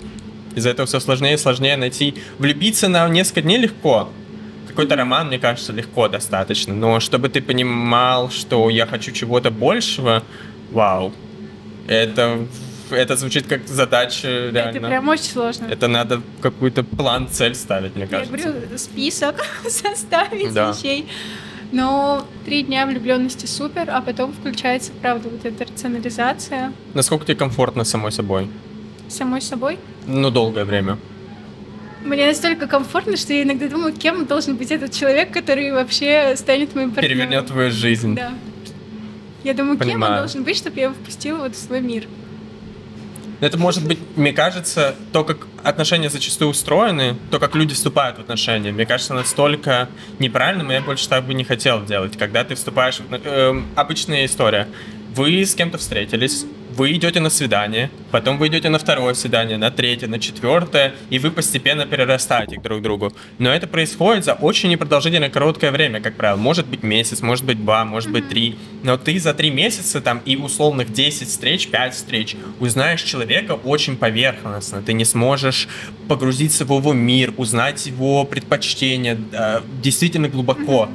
из-за 0.54 0.70
этого 0.70 0.86
все 0.86 1.00
сложнее 1.00 1.34
и 1.34 1.36
сложнее 1.36 1.76
найти. 1.76 2.14
Влюбиться 2.38 2.88
на 2.88 3.08
несколько 3.08 3.42
дней 3.42 3.58
легко. 3.58 4.08
Какой-то 4.70 4.96
роман, 4.96 5.26
мне 5.26 5.38
кажется, 5.38 5.72
легко 5.72 6.08
достаточно. 6.08 6.74
Но 6.74 7.00
чтобы 7.00 7.28
ты 7.28 7.42
понимал, 7.42 8.30
что 8.30 8.70
я 8.70 8.86
хочу 8.86 9.12
чего-то 9.12 9.50
большего, 9.50 10.22
вау. 10.70 11.12
Это 11.86 12.46
это 12.90 13.16
звучит 13.16 13.46
как 13.46 13.66
задача 13.68 14.28
реально. 14.52 14.78
Это 14.78 14.86
прям 14.86 15.08
очень 15.08 15.24
сложно. 15.24 15.66
Это 15.66 15.88
надо 15.88 16.22
какой-то 16.40 16.82
план, 16.82 17.28
цель 17.28 17.54
ставить, 17.54 17.94
мне 17.96 18.06
кажется. 18.06 18.36
Я 18.36 18.52
говорю, 18.52 18.78
список 18.78 19.44
составить 19.68 20.52
да. 20.52 20.72
вещей. 20.72 21.06
Но 21.72 22.26
три 22.44 22.64
дня 22.64 22.84
влюбленности 22.86 23.46
супер, 23.46 23.88
а 23.90 24.00
потом 24.00 24.32
включается, 24.32 24.90
правда, 25.00 25.28
вот 25.28 25.44
эта 25.44 25.64
рационализация. 25.64 26.72
Насколько 26.94 27.26
тебе 27.26 27.36
комфортно 27.36 27.84
самой 27.84 28.10
собой? 28.10 28.48
Самой 29.08 29.40
собой? 29.40 29.78
Ну, 30.06 30.30
долгое 30.30 30.64
время. 30.64 30.98
Мне 32.04 32.26
настолько 32.26 32.66
комфортно, 32.66 33.16
что 33.16 33.32
я 33.32 33.42
иногда 33.42 33.68
думаю, 33.68 33.92
кем 33.92 34.24
должен 34.26 34.56
быть 34.56 34.70
этот 34.70 34.92
человек, 34.92 35.32
который 35.32 35.72
вообще 35.72 36.34
станет 36.36 36.74
моим 36.74 36.90
партнером. 36.90 37.18
Перевернет 37.18 37.46
твою 37.46 37.70
жизнь. 37.70 38.14
Да. 38.14 38.32
Я 39.44 39.54
думаю, 39.54 39.78
Понимаю. 39.78 40.00
кем 40.00 40.10
он 40.10 40.18
должен 40.18 40.44
быть, 40.44 40.56
чтобы 40.56 40.76
я 40.76 40.84
его 40.84 40.94
впустила 40.94 41.38
вот 41.38 41.54
в 41.54 41.58
свой 41.58 41.80
мир. 41.80 42.04
Это 43.40 43.56
может 43.56 43.86
быть, 43.86 43.98
мне 44.16 44.34
кажется, 44.34 44.94
то, 45.12 45.24
как 45.24 45.46
отношения 45.62 46.10
зачастую 46.10 46.50
устроены, 46.50 47.16
то, 47.30 47.38
как 47.38 47.54
люди 47.54 47.74
вступают 47.74 48.18
в 48.18 48.20
отношения, 48.20 48.70
мне 48.70 48.84
кажется, 48.84 49.14
настолько 49.14 49.88
неправильным, 50.18 50.70
и 50.70 50.74
я 50.74 50.82
больше 50.82 51.08
так 51.08 51.24
бы 51.24 51.32
не 51.32 51.44
хотел 51.44 51.82
делать. 51.84 52.18
Когда 52.18 52.44
ты 52.44 52.54
вступаешь 52.54 53.00
в... 53.00 53.04
Э, 53.10 53.62
обычная 53.76 54.26
история. 54.26 54.68
Вы 55.14 55.42
с 55.44 55.54
кем-то 55.54 55.78
встретились, 55.78 56.44
вы 56.76 56.92
идете 56.92 57.20
на 57.20 57.30
свидание, 57.30 57.90
потом 58.10 58.38
вы 58.38 58.48
идете 58.48 58.68
на 58.68 58.78
второе 58.78 59.14
свидание, 59.14 59.56
на 59.56 59.70
третье, 59.70 60.06
на 60.06 60.18
четвертое, 60.18 60.94
и 61.10 61.18
вы 61.18 61.30
постепенно 61.30 61.86
перерастаете 61.86 62.60
друг 62.60 62.80
к 62.80 62.82
другу. 62.82 63.12
Но 63.38 63.52
это 63.52 63.66
происходит 63.66 64.24
за 64.24 64.34
очень 64.34 64.70
непродолжительное 64.70 65.30
короткое 65.30 65.70
время, 65.70 66.00
как 66.00 66.14
правило. 66.16 66.36
Может 66.36 66.66
быть 66.66 66.82
месяц, 66.82 67.22
может 67.22 67.44
быть 67.44 67.62
два, 67.62 67.84
может 67.84 68.10
быть 68.10 68.28
три. 68.28 68.56
Но 68.82 68.96
ты 68.96 69.18
за 69.18 69.34
три 69.34 69.50
месяца 69.50 70.00
там 70.00 70.20
и 70.24 70.36
условных 70.36 70.92
10 70.92 71.28
встреч, 71.28 71.68
5 71.68 71.94
встреч 71.94 72.36
узнаешь 72.60 73.02
человека 73.02 73.52
очень 73.52 73.96
поверхностно. 73.96 74.82
Ты 74.82 74.92
не 74.92 75.04
сможешь 75.04 75.68
погрузиться 76.08 76.64
в 76.64 76.72
его 76.72 76.92
мир, 76.92 77.34
узнать 77.36 77.86
его 77.86 78.24
предпочтения 78.24 79.18
э, 79.32 79.60
действительно 79.82 80.28
глубоко. 80.28 80.88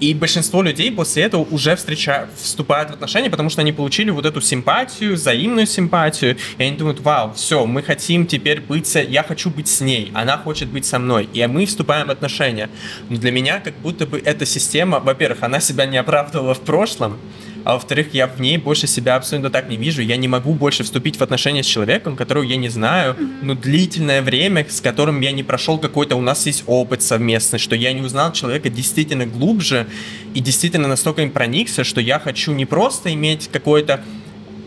И 0.00 0.12
большинство 0.12 0.62
людей 0.62 0.92
после 0.92 1.22
этого 1.24 1.46
уже 1.50 1.74
встреча... 1.74 2.28
вступают 2.36 2.90
в 2.90 2.94
отношения, 2.94 3.30
потому 3.30 3.48
что 3.48 3.62
они 3.62 3.72
получили 3.72 4.10
вот 4.10 4.26
эту 4.26 4.40
симпатию, 4.40 5.14
взаимную 5.14 5.66
симпатию, 5.66 6.36
и 6.58 6.62
они 6.62 6.76
думают, 6.76 7.00
вау, 7.00 7.32
все, 7.34 7.64
мы 7.64 7.82
хотим 7.82 8.26
теперь 8.26 8.60
быть, 8.60 8.86
с... 8.86 9.00
я 9.00 9.22
хочу 9.22 9.50
быть 9.50 9.68
с 9.68 9.80
ней, 9.80 10.10
она 10.14 10.36
хочет 10.36 10.68
быть 10.68 10.84
со 10.84 10.98
мной, 10.98 11.28
и 11.32 11.46
мы 11.46 11.64
вступаем 11.64 12.08
в 12.08 12.10
отношения. 12.10 12.68
Но 13.08 13.16
для 13.16 13.32
меня 13.32 13.60
как 13.60 13.74
будто 13.78 14.06
бы 14.06 14.20
эта 14.22 14.44
система, 14.44 15.00
во-первых, 15.00 15.42
она 15.42 15.60
себя 15.60 15.86
не 15.86 15.96
оправдывала 15.96 16.54
в 16.54 16.60
прошлом, 16.60 17.18
а 17.66 17.72
во-вторых, 17.72 18.14
я 18.14 18.28
в 18.28 18.40
ней 18.40 18.58
больше 18.58 18.86
себя 18.86 19.16
абсолютно 19.16 19.50
так 19.50 19.68
не 19.68 19.76
вижу. 19.76 20.00
Я 20.00 20.16
не 20.16 20.28
могу 20.28 20.54
больше 20.54 20.84
вступить 20.84 21.16
в 21.18 21.22
отношения 21.22 21.64
с 21.64 21.66
человеком, 21.66 22.14
которого 22.14 22.44
я 22.44 22.56
не 22.56 22.68
знаю, 22.68 23.16
ну, 23.42 23.56
длительное 23.56 24.22
время, 24.22 24.64
с 24.68 24.80
которым 24.80 25.20
я 25.20 25.32
не 25.32 25.42
прошел 25.42 25.76
какой-то, 25.76 26.14
у 26.14 26.20
нас 26.20 26.46
есть 26.46 26.62
опыт 26.68 27.02
совместный, 27.02 27.58
что 27.58 27.74
я 27.74 27.92
не 27.92 28.02
узнал 28.02 28.32
человека 28.32 28.70
действительно 28.70 29.26
глубже 29.26 29.88
и 30.32 30.38
действительно 30.38 30.86
настолько 30.86 31.22
им 31.22 31.32
проникся, 31.32 31.82
что 31.82 32.00
я 32.00 32.20
хочу 32.20 32.52
не 32.52 32.66
просто 32.66 33.12
иметь 33.12 33.50
какой-то 33.52 34.00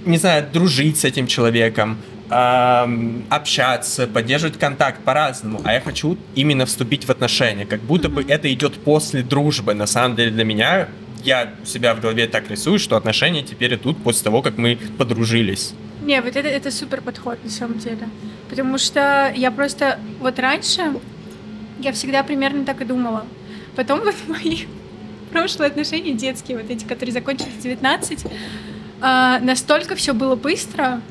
не 0.05 0.17
знаю, 0.17 0.45
дружить 0.51 0.99
с 0.99 1.05
этим 1.05 1.27
человеком, 1.27 1.97
общаться, 2.29 4.07
поддерживать 4.07 4.59
контакт 4.59 5.01
по-разному, 5.05 5.61
а 5.63 5.73
я 5.73 5.79
хочу 5.79 6.17
именно 6.35 6.65
вступить 6.65 7.05
в 7.05 7.09
отношения, 7.09 7.65
как 7.65 7.79
будто 7.79 8.09
бы 8.09 8.25
это 8.27 8.51
идет 8.53 8.73
после 8.73 9.23
дружбы. 9.23 9.73
На 9.73 9.87
самом 9.87 10.17
деле 10.17 10.31
для 10.31 10.43
меня 10.43 10.89
я 11.23 11.53
себя 11.65 11.93
в 11.93 12.01
голове 12.01 12.27
так 12.27 12.49
рисую, 12.49 12.79
что 12.79 12.97
отношения 12.97 13.43
теперь 13.43 13.75
идут 13.75 13.97
после 14.03 14.23
того, 14.23 14.41
как 14.41 14.57
мы 14.57 14.77
подружились. 14.97 15.73
Не, 16.03 16.21
вот 16.21 16.35
это, 16.35 16.47
это 16.47 16.71
супер 16.71 17.01
подход 17.01 17.37
на 17.43 17.49
самом 17.49 17.79
деле. 17.79 18.09
Потому 18.49 18.77
что 18.77 19.33
я 19.35 19.51
просто 19.51 19.99
вот 20.19 20.39
раньше 20.39 20.93
я 21.79 21.91
всегда 21.93 22.23
примерно 22.23 22.65
так 22.65 22.81
и 22.81 22.85
думала. 22.85 23.25
Потом 23.75 23.99
вот 24.03 24.15
мои 24.27 24.65
прошлые 25.31 25.67
отношения 25.67 26.13
детские, 26.13 26.57
вот 26.57 26.69
эти, 26.69 26.85
которые 26.85 27.13
закончились 27.13 27.53
в 27.53 27.61
19, 27.61 28.25
а, 29.01 29.39
настолько 29.39 29.95
все 29.95 30.13
было 30.13 30.35
быстро, 30.35 31.01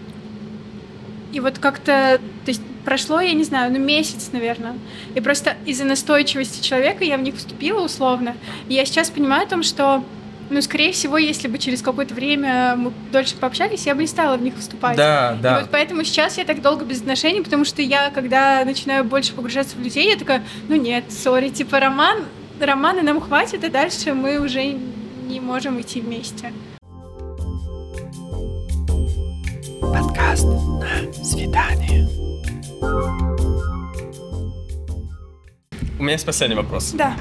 и 1.33 1.41
вот 1.41 1.59
как-то, 1.59 2.21
то 2.45 2.51
есть 2.51 2.63
прошло, 2.85 3.21
я 3.21 3.35
не 3.35 3.45
знаю, 3.45 3.73
ну 3.73 3.79
месяц, 3.79 4.31
наверное. 4.33 4.75
И 5.15 5.21
просто 5.21 5.57
из-за 5.67 5.85
настойчивости 5.85 6.63
человека 6.63 7.05
я 7.05 7.19
в 7.19 7.23
них 7.23 7.37
вступила 7.37 7.85
условно. 7.85 8.35
И 8.69 8.75
я 8.75 8.85
сейчас 8.85 9.11
понимаю 9.11 9.45
о 9.45 9.49
том, 9.49 9.63
что 9.63 10.03
ну, 10.51 10.63
скорее 10.63 10.93
всего, 10.93 11.19
если 11.19 11.47
бы 11.49 11.59
через 11.59 11.83
какое-то 11.83 12.15
время 12.15 12.75
мы 12.77 12.93
дольше 13.13 13.37
пообщались, 13.37 13.87
я 13.87 13.95
бы 13.95 14.01
не 14.01 14.07
стала 14.07 14.37
в 14.37 14.43
них 14.43 14.55
вступать. 14.57 14.97
Да, 14.97 15.37
да. 15.43 15.59
И 15.59 15.63
вот 15.63 15.71
поэтому 15.71 16.05
сейчас 16.05 16.39
я 16.39 16.45
так 16.45 16.63
долго 16.63 16.87
без 16.87 17.01
отношений, 17.01 17.43
потому 17.43 17.67
что 17.67 17.83
я, 17.83 18.11
когда 18.11 18.65
начинаю 18.65 19.05
больше 19.05 19.35
погружаться 19.35 19.77
в 19.77 19.81
людей, 19.81 20.09
я 20.09 20.17
такая, 20.17 20.43
ну 20.69 20.77
нет, 20.77 21.13
сори, 21.13 21.51
типа 21.51 21.81
роман, 21.81 22.25
романы 22.59 23.03
нам 23.03 23.21
хватит, 23.21 23.65
и 23.65 23.69
дальше 23.69 24.15
мы 24.15 24.39
уже 24.39 24.65
не 25.27 25.41
можем 25.41 25.81
идти 25.81 26.01
вместе. 26.01 26.53
Подкаст 29.93 30.45
на 30.45 31.13
свидание. 31.25 32.09
У 35.99 36.03
меня 36.03 36.13
есть 36.13 36.27
последний 36.27 36.57
вопрос. 36.57 36.93
Да. 36.93 37.17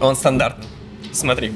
Он 0.00 0.14
стандартный. 0.14 0.66
Смотри, 1.12 1.52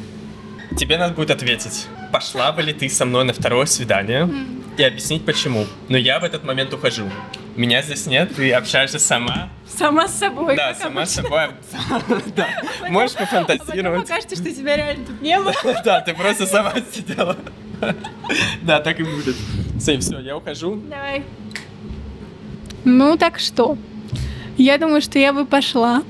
тебе 0.77 0.99
надо 0.99 1.15
будет 1.15 1.31
ответить, 1.31 1.87
пошла 2.13 2.53
бы 2.53 2.63
ли 2.63 2.73
ты 2.73 2.89
со 2.89 3.05
мной 3.05 3.25
на 3.25 3.33
второе 3.33 3.67
свидание 3.67 4.23
mm. 4.23 4.77
и 4.77 4.83
объяснить 4.83 5.25
почему. 5.25 5.67
Но 5.89 5.97
я 5.97 6.21
в 6.21 6.25
этот 6.25 6.45
момент 6.45 6.73
ухожу. 6.73 7.11
Меня 7.57 7.83
здесь 7.83 8.07
нет, 8.07 8.37
ты 8.37 8.53
общаешься 8.53 8.99
сама. 8.99 9.51
Сама 9.67 10.09
с 10.09 10.15
собой. 10.15 10.57
Да, 10.57 10.75
сама 10.75 11.07
с 11.07 11.15
собой. 11.15 11.49
Да. 12.37 12.49
Можешь 12.89 13.17
пофантазировать. 13.17 14.03
покажется, 14.03 14.37
что 14.37 14.53
тебя 14.53 14.77
реально 14.77 15.05
тут 15.05 15.21
не 15.21 15.39
было. 15.39 15.53
Да, 15.85 16.01
ты 16.01 16.15
просто 16.15 16.47
сама 16.47 16.75
сидела. 16.93 17.37
Да, 18.63 18.81
так 18.81 19.01
и 19.01 19.03
будет. 19.03 19.37
Сейв, 19.81 20.01
все, 20.01 20.19
я 20.21 20.37
ухожу. 20.37 20.77
Давай. 20.89 21.25
Ну 22.85 23.17
так 23.17 23.39
что? 23.39 23.77
Я 24.57 24.79
думаю, 24.79 25.01
что 25.01 25.19
я 25.19 25.33
бы 25.33 25.47
пошла 25.47 26.03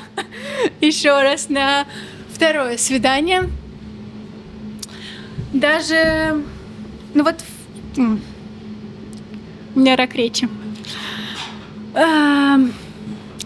еще 0.80 1.22
раз 1.22 1.48
на 1.48 1.86
второе 2.32 2.78
свидание. 2.78 3.50
Даже, 5.52 6.42
ну 7.14 7.24
вот, 7.24 7.36
у 9.76 9.78
меня 9.78 9.96
рак 9.96 10.14
речи. 10.14 10.48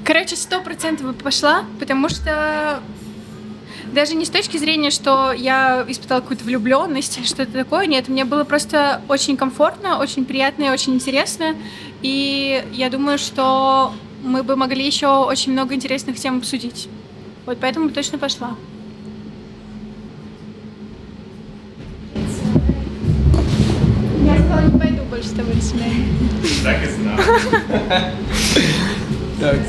Короче, 0.05 0.37
сто 0.37 0.61
процентов 0.62 1.07
бы 1.07 1.12
пошла, 1.12 1.64
потому 1.79 2.09
что 2.09 2.81
даже 3.98 4.14
не 4.14 4.24
с 4.24 4.30
точки 4.30 4.56
зрения, 4.58 4.90
что 4.90 5.32
я 5.32 5.84
испытала 5.88 6.20
какую-то 6.20 6.44
влюбленность 6.44 7.18
или 7.18 7.26
что-то 7.26 7.50
такое, 7.50 7.87
нет, 7.87 8.06
мне 8.06 8.24
было 8.24 8.44
просто 8.44 9.00
очень 9.08 9.37
комфортно, 9.37 9.98
очень 9.98 10.24
приятно 10.24 10.66
и 10.66 10.68
очень 10.68 10.94
интересно, 10.94 11.56
и 12.00 12.64
я 12.72 12.90
думаю, 12.90 13.18
что 13.18 13.92
мы 14.22 14.44
бы 14.44 14.54
могли 14.54 14.87
еще 14.87 15.08
очень 15.24 15.50
много 15.50 15.74
интересных 15.74 16.16
тем 16.16 16.38
обсудить. 16.38 16.88
Вот 17.44 17.58
поэтому 17.61 17.90
точно 17.90 18.18
пошла. 18.18 18.54
Я 24.24 24.38
сказала, 24.38 24.61
не 24.61 24.78
пойду 24.78 25.02
больше 25.11 25.26
с 25.26 25.32
тобой 25.32 25.56
на 25.56 25.61
свидание. 25.61 26.06
Так 26.62 26.84
и 26.84 26.88
знал. 26.88 27.18